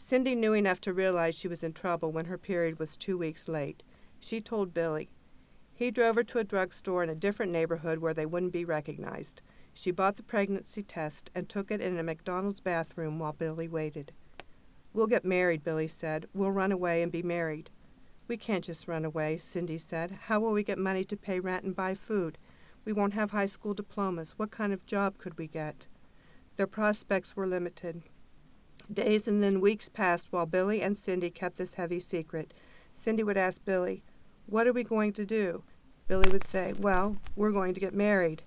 Cindy 0.00 0.36
knew 0.36 0.54
enough 0.54 0.80
to 0.82 0.92
realize 0.94 1.34
she 1.34 1.48
was 1.48 1.64
in 1.64 1.72
trouble 1.72 2.12
when 2.12 2.26
her 2.26 2.38
period 2.38 2.78
was 2.78 2.96
two 2.96 3.18
weeks 3.18 3.48
late. 3.48 3.82
She 4.20 4.40
told 4.40 4.72
Billy. 4.72 5.10
He 5.74 5.90
drove 5.90 6.14
her 6.14 6.22
to 6.22 6.38
a 6.38 6.44
drugstore 6.44 7.02
in 7.02 7.10
a 7.10 7.16
different 7.16 7.52
neighborhood 7.52 7.98
where 7.98 8.14
they 8.14 8.24
wouldn't 8.24 8.52
be 8.52 8.64
recognized. 8.64 9.42
She 9.74 9.90
bought 9.90 10.16
the 10.16 10.22
pregnancy 10.22 10.82
test 10.82 11.30
and 11.34 11.48
took 11.48 11.70
it 11.70 11.80
in 11.80 11.98
a 11.98 12.02
McDonald's 12.02 12.60
bathroom 12.60 13.18
while 13.18 13.32
Billy 13.32 13.68
waited. 13.68 14.12
We'll 14.94 15.08
get 15.08 15.24
married, 15.24 15.64
Billy 15.64 15.88
said. 15.88 16.26
We'll 16.32 16.52
run 16.52 16.72
away 16.72 17.02
and 17.02 17.12
be 17.12 17.22
married. 17.22 17.68
We 18.28 18.36
can't 18.36 18.64
just 18.64 18.88
run 18.88 19.04
away, 19.04 19.36
Cindy 19.36 19.78
said. 19.78 20.18
How 20.26 20.38
will 20.40 20.52
we 20.52 20.62
get 20.62 20.78
money 20.78 21.04
to 21.04 21.16
pay 21.16 21.40
rent 21.40 21.64
and 21.64 21.76
buy 21.76 21.94
food? 21.94 22.38
We 22.84 22.92
won't 22.92 23.14
have 23.14 23.32
high 23.32 23.46
school 23.46 23.74
diplomas. 23.74 24.34
What 24.36 24.52
kind 24.52 24.72
of 24.72 24.86
job 24.86 25.18
could 25.18 25.38
we 25.38 25.48
get? 25.48 25.86
Their 26.56 26.68
prospects 26.68 27.36
were 27.36 27.46
limited. 27.46 28.04
Days 28.92 29.28
and 29.28 29.42
then 29.42 29.60
weeks 29.60 29.88
passed 29.88 30.28
while 30.30 30.46
Billy 30.46 30.80
and 30.80 30.96
Cindy 30.96 31.30
kept 31.30 31.58
this 31.58 31.74
heavy 31.74 32.00
secret. 32.00 32.54
Cindy 32.94 33.22
would 33.22 33.36
ask 33.36 33.64
Billy, 33.64 34.02
What 34.46 34.66
are 34.66 34.72
we 34.72 34.82
going 34.82 35.12
to 35.14 35.26
do? 35.26 35.62
Billy 36.06 36.30
would 36.30 36.46
say, 36.46 36.72
Well, 36.78 37.16
we're 37.36 37.52
going 37.52 37.74
to 37.74 37.80
get 37.80 37.94
married. 37.94 38.42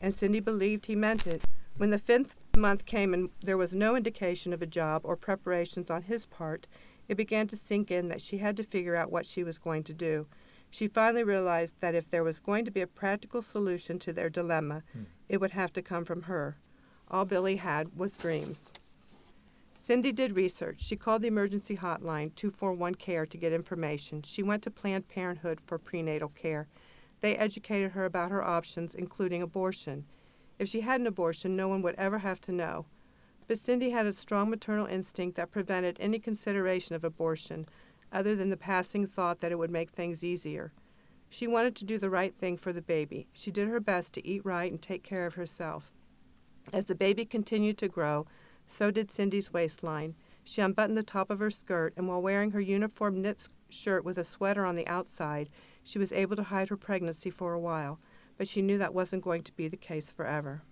And 0.00 0.14
Cindy 0.14 0.40
believed 0.40 0.86
he 0.86 0.94
meant 0.94 1.26
it. 1.26 1.44
When 1.76 1.90
the 1.90 1.98
fifth 1.98 2.36
month 2.56 2.86
came 2.86 3.12
and 3.12 3.30
there 3.42 3.56
was 3.56 3.74
no 3.74 3.96
indication 3.96 4.52
of 4.52 4.62
a 4.62 4.66
job 4.66 5.02
or 5.04 5.16
preparations 5.16 5.90
on 5.90 6.02
his 6.02 6.26
part, 6.26 6.66
it 7.08 7.16
began 7.16 7.48
to 7.48 7.56
sink 7.56 7.90
in 7.90 8.08
that 8.08 8.20
she 8.20 8.38
had 8.38 8.56
to 8.58 8.62
figure 8.62 8.94
out 8.94 9.10
what 9.10 9.26
she 9.26 9.42
was 9.42 9.58
going 9.58 9.82
to 9.84 9.94
do. 9.94 10.26
She 10.70 10.88
finally 10.88 11.24
realized 11.24 11.80
that 11.80 11.94
if 11.94 12.08
there 12.08 12.24
was 12.24 12.40
going 12.40 12.64
to 12.64 12.70
be 12.70 12.80
a 12.80 12.86
practical 12.86 13.42
solution 13.42 13.98
to 13.98 14.12
their 14.12 14.30
dilemma, 14.30 14.84
hmm. 14.92 15.02
it 15.28 15.40
would 15.40 15.50
have 15.50 15.72
to 15.74 15.82
come 15.82 16.04
from 16.04 16.22
her. 16.22 16.56
All 17.10 17.24
Billy 17.24 17.56
had 17.56 17.96
was 17.96 18.16
dreams. 18.16 18.70
Cindy 19.84 20.12
did 20.12 20.36
research. 20.36 20.80
She 20.80 20.94
called 20.94 21.22
the 21.22 21.28
emergency 21.28 21.76
hotline 21.76 22.32
241 22.36 22.94
CARE 22.94 23.26
to 23.26 23.36
get 23.36 23.52
information. 23.52 24.22
She 24.22 24.40
went 24.40 24.62
to 24.62 24.70
Planned 24.70 25.08
Parenthood 25.08 25.60
for 25.60 25.76
prenatal 25.76 26.28
care. 26.28 26.68
They 27.20 27.34
educated 27.34 27.90
her 27.90 28.04
about 28.04 28.30
her 28.30 28.44
options, 28.44 28.94
including 28.94 29.42
abortion. 29.42 30.04
If 30.56 30.68
she 30.68 30.82
had 30.82 31.00
an 31.00 31.08
abortion, 31.08 31.56
no 31.56 31.66
one 31.66 31.82
would 31.82 31.96
ever 31.96 32.18
have 32.18 32.40
to 32.42 32.52
know. 32.52 32.86
But 33.48 33.58
Cindy 33.58 33.90
had 33.90 34.06
a 34.06 34.12
strong 34.12 34.50
maternal 34.50 34.86
instinct 34.86 35.36
that 35.36 35.50
prevented 35.50 35.96
any 35.98 36.20
consideration 36.20 36.94
of 36.94 37.02
abortion, 37.02 37.66
other 38.12 38.36
than 38.36 38.50
the 38.50 38.56
passing 38.56 39.04
thought 39.08 39.40
that 39.40 39.50
it 39.50 39.58
would 39.58 39.72
make 39.72 39.90
things 39.90 40.22
easier. 40.22 40.72
She 41.28 41.48
wanted 41.48 41.74
to 41.74 41.84
do 41.84 41.98
the 41.98 42.08
right 42.08 42.36
thing 42.36 42.56
for 42.56 42.72
the 42.72 42.82
baby. 42.82 43.26
She 43.32 43.50
did 43.50 43.66
her 43.66 43.80
best 43.80 44.12
to 44.12 44.24
eat 44.24 44.44
right 44.44 44.70
and 44.70 44.80
take 44.80 45.02
care 45.02 45.26
of 45.26 45.34
herself. 45.34 45.90
As 46.72 46.84
the 46.84 46.94
baby 46.94 47.24
continued 47.24 47.78
to 47.78 47.88
grow, 47.88 48.28
so 48.66 48.90
did 48.90 49.10
Cindy's 49.10 49.52
waistline. 49.52 50.14
She 50.44 50.60
unbuttoned 50.60 50.96
the 50.96 51.02
top 51.02 51.30
of 51.30 51.38
her 51.38 51.50
skirt, 51.50 51.92
and 51.96 52.08
while 52.08 52.20
wearing 52.20 52.50
her 52.50 52.60
uniform 52.60 53.22
knit 53.22 53.48
shirt 53.68 54.04
with 54.04 54.18
a 54.18 54.24
sweater 54.24 54.64
on 54.64 54.76
the 54.76 54.86
outside, 54.86 55.48
she 55.84 55.98
was 55.98 56.12
able 56.12 56.36
to 56.36 56.44
hide 56.44 56.68
her 56.68 56.76
pregnancy 56.76 57.30
for 57.30 57.52
a 57.52 57.60
while, 57.60 58.00
but 58.36 58.48
she 58.48 58.62
knew 58.62 58.78
that 58.78 58.94
wasn't 58.94 59.22
going 59.22 59.42
to 59.42 59.52
be 59.52 59.68
the 59.68 59.76
case 59.76 60.10
forever. 60.10 60.62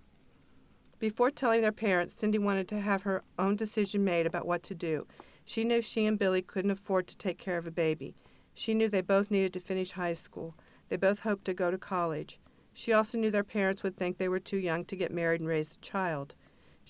Before 0.99 1.31
telling 1.31 1.63
their 1.63 1.73
parents, 1.73 2.15
Cindy 2.15 2.39
wanted 2.39 2.69
to 2.69 2.81
have 2.81 3.03
her 3.03 3.23
own 3.39 3.57
decision 3.57 4.05
made 4.05 4.27
about 4.27 4.47
what 4.47 4.63
to 4.65 4.75
do. 4.75 5.07
She 5.45 5.65
knew 5.65 5.81
she 5.81 6.05
and 6.05 6.19
Billy 6.19 6.43
couldn't 6.43 6.71
afford 6.71 7.07
to 7.09 7.17
take 7.17 7.39
care 7.39 7.57
of 7.57 7.67
a 7.67 7.71
baby. 7.71 8.15
She 8.53 8.75
knew 8.75 8.89
they 8.89 9.01
both 9.01 9.31
needed 9.31 9.53
to 9.55 9.61
finish 9.61 9.93
high 9.93 10.13
school. 10.13 10.55
They 10.89 10.97
both 10.97 11.21
hoped 11.21 11.47
to 11.47 11.55
go 11.55 11.71
to 11.71 11.79
college. 11.79 12.39
She 12.75 12.93
also 12.93 13.17
knew 13.17 13.31
their 13.31 13.45
parents 13.45 13.83
would 13.83 13.97
think 13.97 14.19
they 14.19 14.29
were 14.29 14.39
too 14.39 14.59
young 14.59 14.85
to 14.87 14.97
get 14.97 15.13
married 15.13 15.41
and 15.41 15.49
raise 15.49 15.75
a 15.75 15.79
child. 15.79 16.35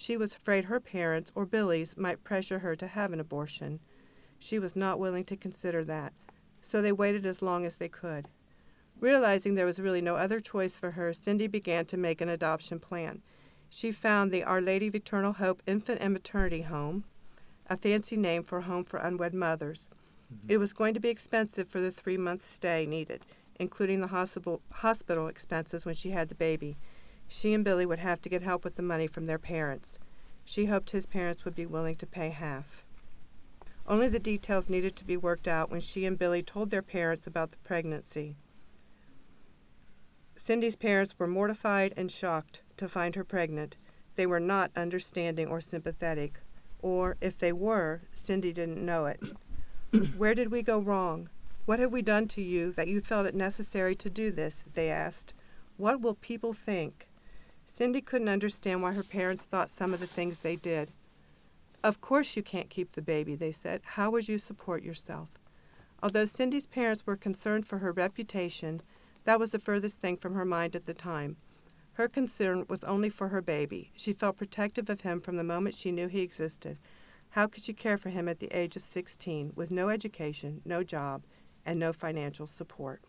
She 0.01 0.17
was 0.17 0.35
afraid 0.35 0.65
her 0.65 0.81
parents, 0.81 1.31
or 1.35 1.45
Billy's, 1.45 1.95
might 1.95 2.25
pressure 2.25 2.61
her 2.61 2.75
to 2.75 2.87
have 2.87 3.13
an 3.13 3.21
abortion. 3.21 3.81
She 4.39 4.59
was 4.59 4.75
not 4.75 4.99
willing 4.99 5.25
to 5.25 5.37
consider 5.37 5.85
that, 5.85 6.15
so 6.63 6.81
they 6.81 6.91
waited 6.91 7.27
as 7.27 7.43
long 7.43 7.67
as 7.67 7.77
they 7.77 7.91
could. 7.91 8.27
Realizing 8.99 9.57
there 9.57 9.67
was 9.67 9.79
really 9.79 10.01
no 10.01 10.17
other 10.17 10.41
choice 10.41 10.75
for 10.75 10.93
her, 10.93 11.13
Cindy 11.13 11.47
began 11.49 11.85
to 11.85 11.99
make 11.99 12.23
an 12.23 12.31
adoption 12.31 12.81
plan. 12.81 13.21
She 13.69 13.93
found 13.93 14.33
the 14.33 14.43
Our 14.43 14.63
Lady 14.63 14.87
of 14.87 14.95
Eternal 14.95 15.35
Hope 15.35 15.63
Infant 15.67 16.01
and 16.01 16.15
Maternity 16.15 16.63
Home, 16.63 17.05
a 17.69 17.77
fancy 17.77 18.17
name 18.17 18.43
for 18.43 18.61
a 18.61 18.63
home 18.63 18.85
for 18.85 19.01
unwed 19.01 19.35
mothers. 19.35 19.91
Mm-hmm. 20.33 20.51
It 20.51 20.57
was 20.57 20.73
going 20.73 20.95
to 20.95 21.01
be 21.01 21.11
expensive 21.11 21.69
for 21.69 21.83
the 21.83 21.91
three 21.91 22.17
month 22.17 22.51
stay 22.51 22.87
needed, 22.87 23.27
including 23.57 24.01
the 24.01 24.07
hospital, 24.07 24.63
hospital 24.73 25.27
expenses 25.27 25.85
when 25.85 25.95
she 25.95 26.13
had 26.13 26.31
the 26.31 26.35
baby. 26.35 26.79
She 27.33 27.55
and 27.55 27.65
Billy 27.65 27.87
would 27.87 28.01
have 28.01 28.21
to 28.23 28.29
get 28.29 28.43
help 28.43 28.65
with 28.65 28.75
the 28.75 28.83
money 28.83 29.07
from 29.07 29.27
their 29.27 29.39
parents. 29.39 30.01
She 30.45 30.67
hoped 30.67 30.91
his 30.91 31.07
parents 31.07 31.45
would 31.45 31.55
be 31.55 31.65
willing 31.65 31.95
to 31.97 32.07
pay 32.07 32.31
half. 32.31 32.85
Only 33.87 34.09
the 34.09 34.19
details 34.19 34.69
needed 34.69 34.97
to 34.97 35.05
be 35.05 35.17
worked 35.17 35.47
out 35.47 35.71
when 35.71 35.81
she 35.81 36.05
and 36.05 36.19
Billy 36.19 36.43
told 36.43 36.71
their 36.71 36.83
parents 36.83 37.29
about 37.29 37.51
the 37.51 37.57
pregnancy. 37.59 38.35
Cindy's 40.35 40.75
parents 40.75 41.19
were 41.19 41.29
mortified 41.29 41.95
and 41.97 42.11
shocked 42.11 42.63
to 42.77 42.89
find 42.89 43.15
her 43.15 43.25
pregnant. 43.25 43.77
they 44.17 44.27
were 44.27 44.41
not 44.41 44.73
understanding 44.75 45.47
or 45.47 45.61
sympathetic, 45.61 46.41
or 46.81 47.17
if 47.21 47.39
they 47.39 47.53
were, 47.53 48.03
Cindy 48.11 48.53
didn't 48.53 48.85
know 48.85 49.07
it. 49.07 49.21
Where 50.17 50.35
did 50.35 50.51
we 50.51 50.63
go 50.63 50.81
wrong? 50.81 51.31
What 51.65 51.79
have 51.79 51.93
we 51.93 52.03
done 52.03 52.27
to 52.29 52.43
you 52.43 52.73
that 52.73 52.89
you 52.89 53.01
felt 53.01 53.27
it 53.27 53.37
necessary 53.37 53.95
to 53.95 54.11
do 54.11 54.33
this? 54.33 54.65
They 54.75 54.91
asked. 54.91 55.33
What 55.77 56.01
will 56.01 56.15
people 56.15 56.53
think? 56.53 57.07
Cindy 57.73 58.01
couldn't 58.01 58.29
understand 58.29 58.83
why 58.83 58.93
her 58.93 59.03
parents 59.03 59.45
thought 59.47 59.71
some 59.71 59.95
of 59.95 60.01
the 60.01 60.07
things 60.07 60.39
they 60.39 60.57
did. 60.57 60.91
Of 61.83 62.01
course 62.01 62.37
you 62.37 62.43
can't 62.43 62.69
keep 62.69 62.93
the 62.93 63.01
baby, 63.01 63.35
they 63.35 63.53
said. 63.53 63.81
How 63.95 64.11
would 64.11 64.29
you 64.29 64.39
support 64.39 64.83
yourself? 64.83 65.31
Although 66.03 66.27
Cindy's 66.27 66.67
parents 66.67 67.07
were 67.07 67.17
concerned 67.17 67.67
for 67.67 67.79
her 67.79 67.93
reputation, 67.93 68.83
that 69.25 69.39
was 69.39 69.51
the 69.51 69.59
furthest 69.59 70.01
thing 70.01 70.17
from 70.17 70.35
her 70.35 70.45
mind 70.45 70.75
at 70.77 70.87
the 70.87 70.95
time. 70.95 71.37
Her 71.93 72.09
concern 72.09 72.67
was 72.69 72.85
only 72.85 73.09
for 73.09 73.29
her 73.29 73.41
baby. 73.41 73.93
She 73.95 74.13
felt 74.13 74.37
protective 74.37 74.91
of 74.91 75.03
him 75.03 75.21
from 75.21 75.37
the 75.37 75.45
moment 75.45 75.75
she 75.75 75.93
knew 75.93 76.09
he 76.09 76.21
existed. 76.21 76.79
How 77.31 77.47
could 77.47 77.63
she 77.63 77.73
care 77.73 77.97
for 77.97 78.11
him 78.11 78.29
at 78.29 78.41
the 78.41 78.55
age 78.57 78.77
of 78.77 78.85
16 78.85 79.53
with 79.55 79.71
no 79.71 79.89
education, 79.89 80.61
no 80.65 80.83
job, 80.83 81.23
and 81.65 81.79
no 81.79 81.93
financial 81.93 82.47
support? 82.47 83.01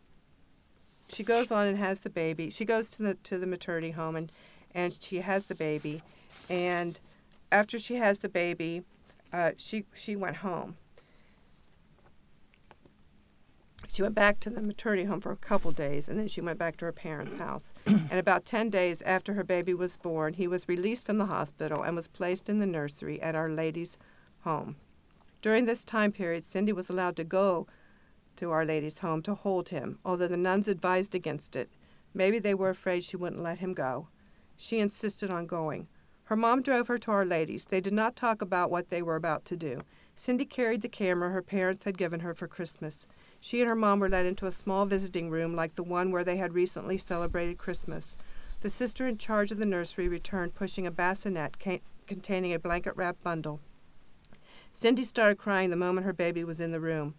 She 1.14 1.24
goes 1.24 1.52
on 1.52 1.68
and 1.68 1.78
has 1.78 2.02
the 2.02 2.10
baby. 2.10 2.50
She 2.50 2.66
goes 2.66 2.90
to 2.92 3.04
the 3.04 3.14
to 3.16 3.38
the 3.38 3.48
maternity 3.48 3.92
home 3.92 4.16
and 4.16 4.32
and 4.74 4.98
she 5.02 5.18
has 5.18 5.48
the 5.48 5.56
baby, 5.56 6.02
and 6.50 7.00
after 7.52 7.78
she 7.78 7.96
has 7.96 8.20
the 8.20 8.30
baby, 8.30 8.84
uh, 9.34 9.52
she 9.58 9.86
she 9.94 10.16
went 10.16 10.38
home. 10.38 10.78
She 13.92 14.02
went 14.02 14.16
back 14.16 14.40
to 14.42 14.50
the 14.50 14.62
maternity 14.62 15.04
home 15.04 15.20
for 15.20 15.34
a 15.34 15.38
couple 15.38 15.72
days, 15.72 16.08
and 16.08 16.18
then 16.18 16.30
she 16.30 16.40
went 16.40 16.58
back 16.58 16.78
to 16.78 16.86
her 16.86 16.94
parents' 16.94 17.38
house. 17.38 17.74
and 17.86 18.14
about 18.14 18.46
10 18.46 18.70
days 18.70 19.02
after 19.02 19.34
her 19.34 19.44
baby 19.44 19.74
was 19.74 19.98
born, 19.98 20.36
he 20.36 20.48
was 20.48 20.70
released 20.70 21.06
from 21.06 21.18
the 21.18 21.26
hospital 21.26 21.84
and 21.84 21.94
was 21.94 22.08
placed 22.08 22.48
in 22.48 22.60
the 22.60 22.66
nursery 22.66 23.22
at 23.22 23.36
Our 23.36 23.50
Lady's 23.50 23.98
home. 24.44 24.78
During 25.42 25.66
this 25.66 25.84
time 25.84 26.14
period, 26.14 26.46
Cindy 26.46 26.72
was 26.72 26.90
allowed 26.90 27.18
to 27.18 27.26
go 27.26 27.68
to 28.42 28.50
Our 28.50 28.66
Lady's 28.66 28.98
home 28.98 29.22
to 29.22 29.36
hold 29.36 29.70
him, 29.70 30.00
although 30.04 30.28
the 30.28 30.36
nuns 30.36 30.68
advised 30.68 31.14
against 31.14 31.56
it. 31.56 31.70
Maybe 32.12 32.40
they 32.40 32.56
were 32.56 32.72
afraid 32.72 33.04
she 33.04 33.16
wouldn't 33.16 33.44
let 33.44 33.60
him 33.60 33.76
go. 33.76 34.08
She 34.58 34.80
insisted 34.80 35.30
on 35.30 35.46
going. 35.46 35.88
Her 36.24 36.36
mom 36.36 36.64
drove 36.64 36.88
her 36.88 36.98
to 36.98 37.12
Our 37.12 37.24
Lady's. 37.24 37.66
They 37.66 37.80
did 37.80 37.94
not 37.94 38.16
talk 38.16 38.42
about 38.42 38.72
what 38.72 38.90
they 38.90 39.04
were 39.04 39.16
about 39.16 39.46
to 39.46 39.56
do. 39.56 39.82
Cindy 40.16 40.46
carried 40.46 40.82
the 40.82 40.90
camera 40.90 41.30
her 41.30 41.44
parents 41.44 41.86
had 41.86 42.00
given 42.00 42.22
her 42.22 42.34
for 42.34 42.48
Christmas. 42.48 43.06
She 43.40 43.62
and 43.62 43.70
her 43.70 43.76
mom 43.76 44.00
were 44.00 44.10
led 44.10 44.26
into 44.26 44.48
a 44.48 44.52
small 44.52 44.88
visiting 44.88 45.30
room 45.30 45.56
like 45.56 45.76
the 45.76 45.84
one 45.84 46.12
where 46.12 46.24
they 46.24 46.38
had 46.38 46.54
recently 46.56 46.98
celebrated 46.98 47.60
Christmas. 47.60 48.16
The 48.62 48.72
sister 48.72 49.08
in 49.08 49.20
charge 49.20 49.52
of 49.52 49.60
the 49.60 49.66
nursery 49.68 50.08
returned 50.08 50.56
pushing 50.56 50.88
a 50.88 50.92
bassinet 50.92 51.60
ca- 51.60 51.82
containing 52.08 52.54
a 52.54 52.60
blanket 52.60 52.96
wrapped 52.96 53.24
bundle. 53.24 53.60
Cindy 54.74 55.04
started 55.04 55.38
crying 55.38 55.70
the 55.70 55.76
moment 55.76 56.06
her 56.06 56.14
baby 56.14 56.44
was 56.44 56.60
in 56.60 56.72
the 56.72 56.80
room. 56.80 57.14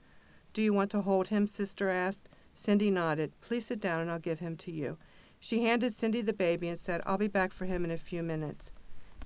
Do 0.52 0.62
you 0.62 0.72
want 0.72 0.90
to 0.90 1.02
hold 1.02 1.28
him? 1.28 1.46
Sister 1.46 1.88
asked. 1.88 2.28
Cindy 2.54 2.90
nodded. 2.90 3.32
Please 3.40 3.66
sit 3.66 3.80
down 3.80 4.00
and 4.00 4.10
I'll 4.10 4.18
give 4.18 4.40
him 4.40 4.56
to 4.58 4.70
you. 4.70 4.98
She 5.40 5.64
handed 5.64 5.94
Cindy 5.94 6.20
the 6.20 6.32
baby 6.32 6.68
and 6.68 6.78
said, 6.78 7.00
I'll 7.06 7.18
be 7.18 7.26
back 7.26 7.52
for 7.52 7.64
him 7.64 7.84
in 7.84 7.90
a 7.90 7.96
few 7.96 8.22
minutes. 8.22 8.70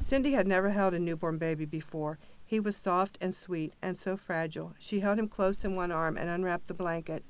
Cindy 0.00 0.32
had 0.32 0.46
never 0.46 0.70
held 0.70 0.94
a 0.94 0.98
newborn 0.98 1.38
baby 1.38 1.64
before. 1.64 2.18
He 2.44 2.60
was 2.60 2.76
soft 2.76 3.18
and 3.20 3.34
sweet 3.34 3.74
and 3.82 3.96
so 3.96 4.16
fragile. 4.16 4.74
She 4.78 5.00
held 5.00 5.18
him 5.18 5.28
close 5.28 5.64
in 5.64 5.74
one 5.74 5.90
arm 5.90 6.16
and 6.16 6.30
unwrapped 6.30 6.68
the 6.68 6.74
blanket. 6.74 7.24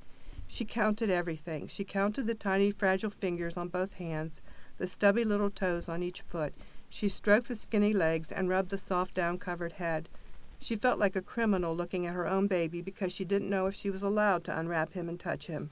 She 0.47 0.65
counted 0.65 1.11
everything. 1.11 1.67
She 1.69 1.85
counted 1.85 2.27
the 2.27 2.35
tiny, 2.35 2.71
fragile 2.71 3.11
fingers 3.11 3.57
on 3.57 3.69
both 3.69 3.95
hands, 3.95 4.43
the 4.79 4.87
stubby 4.87 5.25
little 5.25 5.51
toes 5.51 5.89
on 5.89 6.03
each 6.03 6.21
foot. 6.21 6.55
She 6.89 7.09
stroked 7.09 7.49
the 7.49 7.57
skinny 7.57 7.93
legs 7.93 8.31
and 8.31 8.49
rubbed 8.49 8.71
the 8.71 8.79
soft, 8.79 9.15
down 9.15 9.39
covered 9.39 9.73
head. 9.73 10.09
She 10.59 10.77
felt 10.77 10.99
like 10.99 11.17
a 11.17 11.23
criminal 11.23 11.75
looking 11.75 12.07
at 12.07 12.15
her 12.15 12.27
own 12.27 12.47
baby 12.47 12.81
because 12.83 13.13
she 13.13 13.25
didn't 13.25 13.51
know 13.51 13.67
if 13.67 13.75
she 13.75 13.91
was 13.91 14.03
allowed 14.03 14.45
to 14.45 14.59
unwrap 14.59 14.95
him 14.95 15.09
and 15.09 15.19
touch 15.19 15.47
him. 15.47 15.71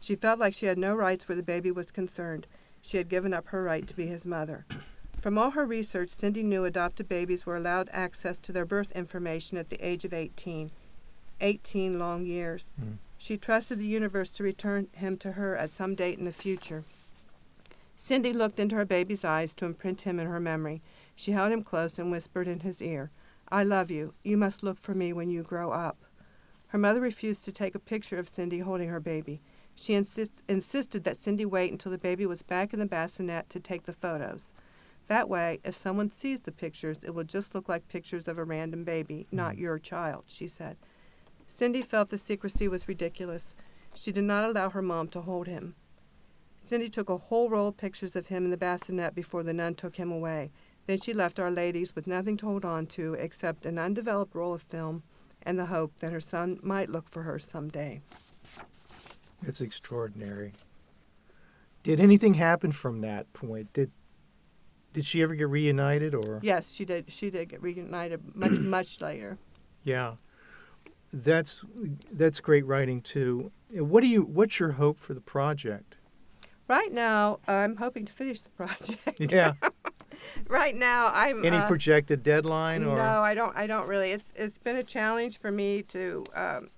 She 0.00 0.16
felt 0.16 0.38
like 0.38 0.54
she 0.54 0.66
had 0.66 0.78
no 0.78 0.94
rights 0.94 1.28
where 1.28 1.36
the 1.36 1.42
baby 1.42 1.70
was 1.70 1.90
concerned. 1.90 2.46
She 2.82 2.96
had 2.96 3.08
given 3.08 3.32
up 3.32 3.48
her 3.48 3.62
right 3.62 3.86
to 3.86 3.96
be 3.96 4.06
his 4.06 4.26
mother. 4.26 4.66
From 5.20 5.38
all 5.38 5.52
her 5.52 5.64
research, 5.64 6.10
Cindy 6.10 6.42
knew 6.42 6.66
adopted 6.66 7.08
babies 7.08 7.46
were 7.46 7.56
allowed 7.56 7.88
access 7.92 8.38
to 8.40 8.52
their 8.52 8.66
birth 8.66 8.92
information 8.92 9.56
at 9.56 9.70
the 9.70 9.82
age 9.86 10.04
of 10.04 10.12
18. 10.12 10.70
18 11.40 11.98
long 11.98 12.26
years. 12.26 12.72
Mm. 12.78 12.98
She 13.16 13.38
trusted 13.38 13.78
the 13.78 13.86
universe 13.86 14.30
to 14.32 14.42
return 14.42 14.88
him 14.92 15.16
to 15.16 15.32
her 15.32 15.56
at 15.56 15.70
some 15.70 15.94
date 15.94 16.18
in 16.18 16.26
the 16.26 16.32
future. 16.32 16.84
Cindy 17.96 18.34
looked 18.34 18.60
into 18.60 18.76
her 18.76 18.84
baby's 18.84 19.24
eyes 19.24 19.54
to 19.54 19.64
imprint 19.64 20.02
him 20.02 20.20
in 20.20 20.26
her 20.26 20.40
memory. 20.40 20.82
She 21.16 21.32
held 21.32 21.52
him 21.52 21.62
close 21.62 21.98
and 21.98 22.10
whispered 22.10 22.46
in 22.46 22.60
his 22.60 22.82
ear, 22.82 23.10
I 23.48 23.62
love 23.62 23.90
you. 23.90 24.14
You 24.22 24.36
must 24.36 24.62
look 24.62 24.78
for 24.78 24.94
me 24.94 25.12
when 25.12 25.30
you 25.30 25.42
grow 25.42 25.70
up. 25.70 25.98
Her 26.68 26.78
mother 26.78 27.00
refused 27.00 27.44
to 27.44 27.52
take 27.52 27.74
a 27.74 27.78
picture 27.78 28.18
of 28.18 28.28
Cindy 28.28 28.60
holding 28.60 28.88
her 28.88 29.00
baby. 29.00 29.40
She 29.74 29.94
insist- 29.94 30.42
insisted 30.48 31.04
that 31.04 31.20
Cindy 31.20 31.44
wait 31.44 31.72
until 31.72 31.92
the 31.92 31.98
baby 31.98 32.26
was 32.26 32.42
back 32.42 32.72
in 32.72 32.78
the 32.78 32.86
bassinet 32.86 33.48
to 33.50 33.60
take 33.60 33.84
the 33.84 33.92
photos. 33.92 34.52
That 35.06 35.28
way, 35.28 35.60
if 35.64 35.76
someone 35.76 36.10
sees 36.10 36.40
the 36.40 36.52
pictures, 36.52 37.04
it 37.04 37.14
will 37.14 37.24
just 37.24 37.54
look 37.54 37.68
like 37.68 37.88
pictures 37.88 38.26
of 38.26 38.38
a 38.38 38.44
random 38.44 38.84
baby, 38.84 39.26
not 39.30 39.54
mm. 39.54 39.58
your 39.58 39.78
child, 39.78 40.24
she 40.26 40.48
said. 40.48 40.76
Cindy 41.46 41.82
felt 41.82 42.08
the 42.08 42.18
secrecy 42.18 42.68
was 42.68 42.88
ridiculous. 42.88 43.54
She 43.94 44.12
did 44.12 44.24
not 44.24 44.44
allow 44.44 44.70
her 44.70 44.82
mom 44.82 45.08
to 45.08 45.20
hold 45.20 45.46
him. 45.46 45.74
Cindy 46.56 46.88
took 46.88 47.10
a 47.10 47.18
whole 47.18 47.50
roll 47.50 47.68
of 47.68 47.76
pictures 47.76 48.16
of 48.16 48.26
him 48.26 48.46
in 48.46 48.50
the 48.50 48.56
bassinet 48.56 49.14
before 49.14 49.42
the 49.42 49.52
nun 49.52 49.74
took 49.74 49.96
him 49.96 50.10
away. 50.10 50.50
Then 50.86 51.00
she 51.00 51.12
left 51.12 51.38
Our 51.40 51.50
Ladies 51.50 51.94
with 51.94 52.06
nothing 52.06 52.36
to 52.38 52.46
hold 52.46 52.64
on 52.64 52.86
to 52.88 53.14
except 53.14 53.64
an 53.64 53.78
undeveloped 53.78 54.34
roll 54.34 54.54
of 54.54 54.62
film 54.62 55.02
and 55.42 55.58
the 55.58 55.66
hope 55.66 55.98
that 55.98 56.12
her 56.12 56.20
son 56.20 56.58
might 56.62 56.90
look 56.90 57.08
for 57.08 57.22
her 57.22 57.38
someday. 57.38 58.02
It's 59.46 59.60
extraordinary. 59.60 60.52
Did 61.82 62.00
anything 62.00 62.34
happen 62.34 62.72
from 62.72 63.00
that 63.02 63.32
point? 63.32 63.72
Did 63.72 63.90
did 64.94 65.04
she 65.04 65.22
ever 65.22 65.34
get 65.34 65.48
reunited 65.48 66.14
or? 66.14 66.38
Yes, 66.42 66.72
she 66.72 66.84
did. 66.84 67.10
She 67.10 67.28
did 67.28 67.48
get 67.48 67.62
reunited 67.62 68.34
much 68.34 68.52
much 68.58 69.00
later. 69.00 69.38
Yeah, 69.82 70.14
that's 71.12 71.62
that's 72.10 72.40
great 72.40 72.64
writing 72.64 73.02
too. 73.02 73.50
What 73.70 74.00
do 74.02 74.06
you? 74.06 74.22
What's 74.22 74.58
your 74.58 74.72
hope 74.72 74.98
for 74.98 75.12
the 75.12 75.20
project? 75.20 75.96
Right 76.68 76.92
now, 76.92 77.40
I'm 77.46 77.76
hoping 77.76 78.06
to 78.06 78.12
finish 78.12 78.40
the 78.40 78.50
project. 78.50 79.20
Yeah. 79.20 79.54
right 80.48 80.74
now, 80.74 81.10
I'm. 81.12 81.44
Any 81.44 81.56
uh, 81.56 81.66
projected 81.66 82.22
deadline 82.22 82.84
or? 82.84 82.96
No, 82.96 83.22
I 83.22 83.34
don't. 83.34 83.56
I 83.56 83.66
don't 83.66 83.88
really. 83.88 84.12
It's 84.12 84.32
it's 84.34 84.58
been 84.58 84.76
a 84.76 84.82
challenge 84.82 85.38
for 85.38 85.50
me 85.50 85.82
to. 85.82 86.26
Um, 86.34 86.70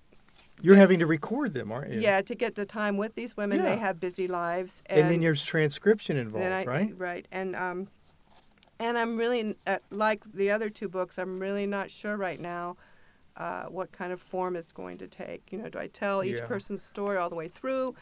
you're 0.62 0.76
having 0.76 0.98
to 1.00 1.06
record 1.06 1.52
them, 1.54 1.70
aren't 1.70 1.92
you? 1.92 2.00
Yeah, 2.00 2.22
to 2.22 2.34
get 2.34 2.54
the 2.54 2.64
time 2.64 2.96
with 2.96 3.14
these 3.14 3.36
women. 3.36 3.58
Yeah. 3.58 3.64
They 3.64 3.76
have 3.76 4.00
busy 4.00 4.26
lives. 4.26 4.82
And, 4.86 5.00
and 5.00 5.10
then 5.10 5.20
there's 5.20 5.44
transcription 5.44 6.16
involved, 6.16 6.46
I, 6.46 6.64
right? 6.64 6.94
Right. 6.96 7.26
And 7.30 7.54
um, 7.54 7.88
and 8.78 8.98
I'm 8.98 9.16
really 9.16 9.56
uh, 9.66 9.78
like 9.90 10.22
the 10.32 10.50
other 10.50 10.70
two 10.70 10.88
books. 10.88 11.18
I'm 11.18 11.38
really 11.38 11.66
not 11.66 11.90
sure 11.90 12.16
right 12.16 12.40
now 12.40 12.76
uh, 13.36 13.64
what 13.64 13.92
kind 13.92 14.12
of 14.12 14.20
form 14.20 14.56
it's 14.56 14.72
going 14.72 14.98
to 14.98 15.06
take. 15.06 15.50
You 15.50 15.58
know, 15.58 15.68
do 15.68 15.78
I 15.78 15.86
tell 15.86 16.24
each 16.24 16.40
yeah. 16.40 16.46
person's 16.46 16.82
story 16.82 17.16
all 17.16 17.28
the 17.28 17.36
way 17.36 17.48
through? 17.48 17.94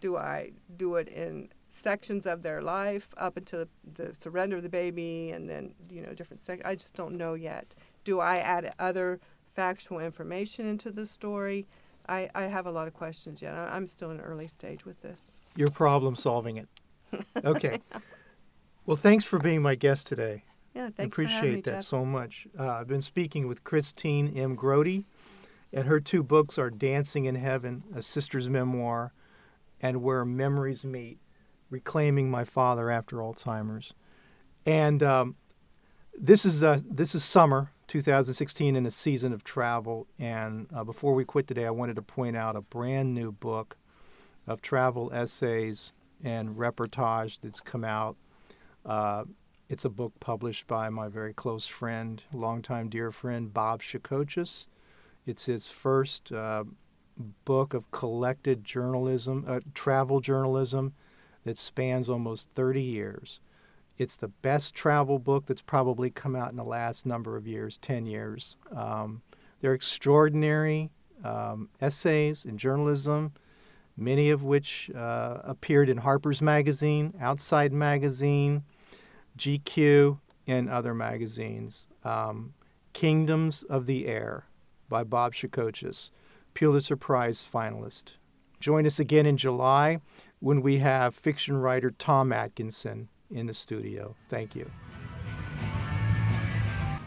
Do 0.00 0.16
I 0.16 0.52
do 0.76 0.96
it 0.96 1.08
in 1.08 1.48
sections 1.74 2.24
of 2.26 2.42
their 2.42 2.62
life 2.62 3.08
up 3.16 3.36
until 3.36 3.60
the, 3.60 4.04
the 4.04 4.14
surrender 4.18 4.56
of 4.56 4.62
the 4.62 4.68
baby, 4.68 5.30
and 5.30 5.48
then 5.48 5.74
you 5.90 6.00
know 6.02 6.12
different 6.14 6.40
sections? 6.40 6.66
I 6.66 6.74
just 6.74 6.94
don't 6.94 7.16
know 7.16 7.34
yet. 7.34 7.74
Do 8.04 8.20
I 8.20 8.36
add 8.36 8.74
other 8.78 9.20
factual 9.54 9.98
information 9.98 10.66
into 10.66 10.90
the 10.90 11.06
story? 11.06 11.66
I, 12.08 12.28
I 12.34 12.42
have 12.42 12.66
a 12.66 12.70
lot 12.70 12.86
of 12.86 12.94
questions 12.94 13.40
yet. 13.40 13.54
I'm 13.54 13.86
still 13.86 14.10
in 14.10 14.18
an 14.18 14.24
early 14.24 14.46
stage 14.46 14.84
with 14.84 15.00
this. 15.02 15.34
You're 15.56 15.70
problem 15.70 16.14
solving 16.14 16.56
it. 16.56 16.68
Okay. 17.44 17.78
Well, 18.86 18.96
thanks 18.96 19.24
for 19.24 19.38
being 19.38 19.62
my 19.62 19.76
guest 19.76 20.06
today. 20.08 20.44
Yeah, 20.74 20.88
thanks 20.90 20.98
I 21.00 21.04
appreciate 21.04 21.54
me, 21.54 21.60
that 21.62 21.74
Jeff. 21.74 21.82
so 21.82 22.04
much. 22.04 22.48
Uh, 22.58 22.68
I've 22.68 22.88
been 22.88 23.02
speaking 23.02 23.46
with 23.46 23.62
Christine 23.64 24.36
M. 24.36 24.56
Grote, 24.56 25.04
and 25.72 25.86
her 25.86 26.00
two 26.00 26.22
books 26.24 26.58
are 26.58 26.70
Dancing 26.70 27.24
in 27.26 27.36
Heaven, 27.36 27.84
a 27.94 28.02
sister's 28.02 28.50
memoir, 28.50 29.12
and 29.80 30.02
Where 30.02 30.24
Memories 30.24 30.84
Meet, 30.84 31.18
Reclaiming 31.70 32.30
My 32.30 32.44
Father 32.44 32.90
After 32.90 33.16
Alzheimer's. 33.16 33.94
And 34.66 35.02
um, 35.02 35.36
this 36.18 36.44
is 36.44 36.62
uh, 36.62 36.80
this 36.88 37.14
is 37.14 37.24
summer 37.24 37.72
2016 37.88 38.76
in 38.76 38.86
a 38.86 38.90
season 38.90 39.32
of 39.32 39.44
travel. 39.44 40.06
And 40.18 40.68
uh, 40.74 40.84
before 40.84 41.14
we 41.14 41.24
quit 41.24 41.46
today, 41.46 41.66
I 41.66 41.70
wanted 41.70 41.96
to 41.96 42.02
point 42.02 42.36
out 42.36 42.56
a 42.56 42.60
brand 42.60 43.14
new 43.14 43.32
book 43.32 43.76
of 44.46 44.62
travel 44.62 45.10
essays 45.12 45.92
and 46.22 46.56
reportage 46.56 47.40
that's 47.40 47.60
come 47.60 47.84
out 47.84 48.16
uh, 48.84 49.24
it's 49.68 49.84
a 49.84 49.90
book 49.90 50.12
published 50.20 50.66
by 50.66 50.90
my 50.90 51.08
very 51.08 51.32
close 51.32 51.66
friend, 51.66 52.22
longtime 52.32 52.90
dear 52.90 53.10
friend, 53.10 53.52
Bob 53.52 53.82
Shacochis. 53.82 54.66
It's 55.26 55.46
his 55.46 55.68
first 55.68 56.30
uh, 56.30 56.64
book 57.44 57.72
of 57.72 57.90
collected 57.90 58.64
journalism, 58.64 59.44
uh, 59.48 59.60
travel 59.72 60.20
journalism 60.20 60.92
that 61.44 61.58
spans 61.58 62.08
almost 62.08 62.50
30 62.54 62.82
years. 62.82 63.40
It's 63.96 64.16
the 64.16 64.28
best 64.28 64.74
travel 64.74 65.18
book 65.18 65.46
that's 65.46 65.62
probably 65.62 66.10
come 66.10 66.34
out 66.34 66.50
in 66.50 66.56
the 66.56 66.64
last 66.64 67.06
number 67.06 67.36
of 67.36 67.46
years 67.46 67.78
10 67.78 68.06
years. 68.06 68.56
Um, 68.74 69.22
they're 69.60 69.74
extraordinary 69.74 70.90
um, 71.22 71.68
essays 71.80 72.44
in 72.44 72.58
journalism, 72.58 73.32
many 73.96 74.30
of 74.30 74.42
which 74.42 74.90
uh, 74.94 75.38
appeared 75.44 75.88
in 75.88 75.98
Harper's 75.98 76.42
Magazine, 76.42 77.14
Outside 77.20 77.72
Magazine, 77.72 78.64
GQ, 79.38 80.18
and 80.46 80.68
other 80.68 80.92
magazines. 80.94 81.86
Um, 82.02 82.54
Kingdoms 82.92 83.62
of 83.64 83.86
the 83.86 84.06
Air 84.06 84.44
by 84.88 85.04
Bob 85.04 85.34
Shacochis, 85.34 86.10
Pulitzer 86.52 86.96
Prize 86.96 87.44
finalist. 87.50 88.12
Join 88.60 88.86
us 88.86 88.98
again 88.98 89.26
in 89.26 89.36
July 89.36 90.00
when 90.44 90.60
we 90.60 90.76
have 90.76 91.14
fiction 91.14 91.56
writer 91.56 91.90
Tom 91.90 92.30
Atkinson 92.30 93.08
in 93.30 93.46
the 93.46 93.54
studio. 93.54 94.14
Thank 94.28 94.54
you. 94.54 94.70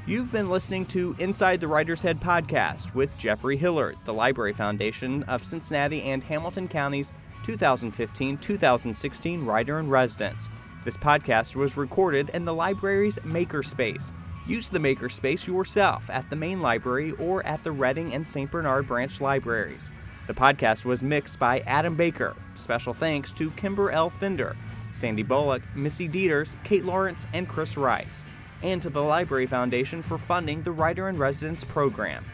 You've 0.08 0.32
been 0.32 0.50
listening 0.50 0.88
to 0.88 1.15
Inside 1.19 1.60
the 1.60 1.67
Writer's 1.67 2.02
Head 2.02 2.19
podcast 2.19 2.95
with 2.95 3.15
Jeffrey 3.19 3.56
Hillard, 3.56 3.95
the 4.06 4.13
Library 4.13 4.54
Foundation 4.54 5.21
of 5.23 5.45
Cincinnati 5.45 6.02
and 6.02 6.23
Hamilton 6.23 6.67
County's 6.67 7.12
2015 7.45 8.39
2016 8.39 9.45
Writer 9.45 9.78
in 9.78 9.88
Residence. 9.88 10.50
This 10.84 10.97
podcast 10.97 11.56
was 11.56 11.78
recorded 11.78 12.30
in 12.30 12.43
the 12.43 12.56
library's 12.56 13.17
Makerspace. 13.17 14.13
Use 14.47 14.67
the 14.67 14.80
Makerspace 14.80 15.45
yourself 15.45 16.10
at 16.10 16.28
the 16.32 16.36
main 16.36 16.60
library 16.60 17.12
or 17.19 17.45
at 17.45 17.63
the 17.63 17.71
Reading 17.71 18.15
and 18.15 18.28
St. 18.28 18.50
Bernard 18.50 18.88
branch 18.88 19.21
libraries. 19.21 19.91
The 20.28 20.34
podcast 20.34 20.86
was 20.86 21.02
mixed 21.02 21.40
by 21.40 21.60
Adam 21.60 21.96
Baker. 21.96 22.36
Special 22.56 22.94
thanks 22.94 23.32
to 23.34 23.50
Kimber 23.52 23.92
L. 23.92 24.10
Fender, 24.10 24.56
Sandy 24.92 25.24
Bullock, 25.24 25.63
Missy 25.76 26.08
Dieters, 26.08 26.56
Kate 26.63 26.86
Lawrence, 26.86 27.26
and 27.34 27.48
Chris 27.48 27.78
Rice 27.78 28.24
and 28.63 28.82
to 28.82 28.90
the 28.90 29.02
Library 29.02 29.46
Foundation 29.46 30.02
for 30.02 30.18
funding 30.18 30.62
the 30.62 30.72
Writer 30.72 31.10
in 31.10 31.18
Residence 31.18 31.63
program. 31.63 32.26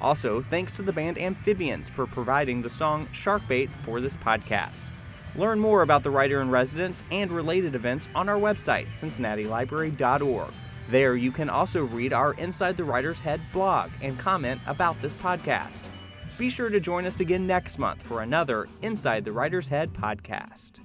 Also, 0.00 0.42
thanks 0.42 0.72
to 0.76 0.82
the 0.82 0.92
band 0.92 1.18
Amphibians 1.18 1.88
for 1.88 2.06
providing 2.06 2.62
the 2.62 2.70
song 2.70 3.06
Sharkbait 3.12 3.70
for 3.70 4.00
this 4.00 4.16
podcast. 4.16 4.84
Learn 5.34 5.58
more 5.58 5.82
about 5.82 6.02
the 6.02 6.10
Writer 6.10 6.40
in 6.40 6.50
Residence 6.50 7.02
and 7.10 7.30
related 7.30 7.74
events 7.74 8.08
on 8.14 8.28
our 8.28 8.38
website, 8.38 8.88
cincinnatilibrary.org. 8.88 10.52
There, 10.88 11.16
you 11.16 11.32
can 11.32 11.48
also 11.48 11.84
read 11.84 12.12
our 12.12 12.34
Inside 12.34 12.76
the 12.76 12.84
Writer's 12.84 13.20
Head 13.20 13.40
blog 13.52 13.90
and 14.02 14.18
comment 14.18 14.60
about 14.66 15.00
this 15.00 15.16
podcast. 15.16 15.84
Be 16.38 16.50
sure 16.50 16.70
to 16.70 16.80
join 16.80 17.06
us 17.06 17.20
again 17.20 17.46
next 17.46 17.78
month 17.78 18.02
for 18.02 18.22
another 18.22 18.68
Inside 18.82 19.24
the 19.24 19.32
Writer's 19.32 19.68
Head 19.68 19.92
podcast. 19.92 20.80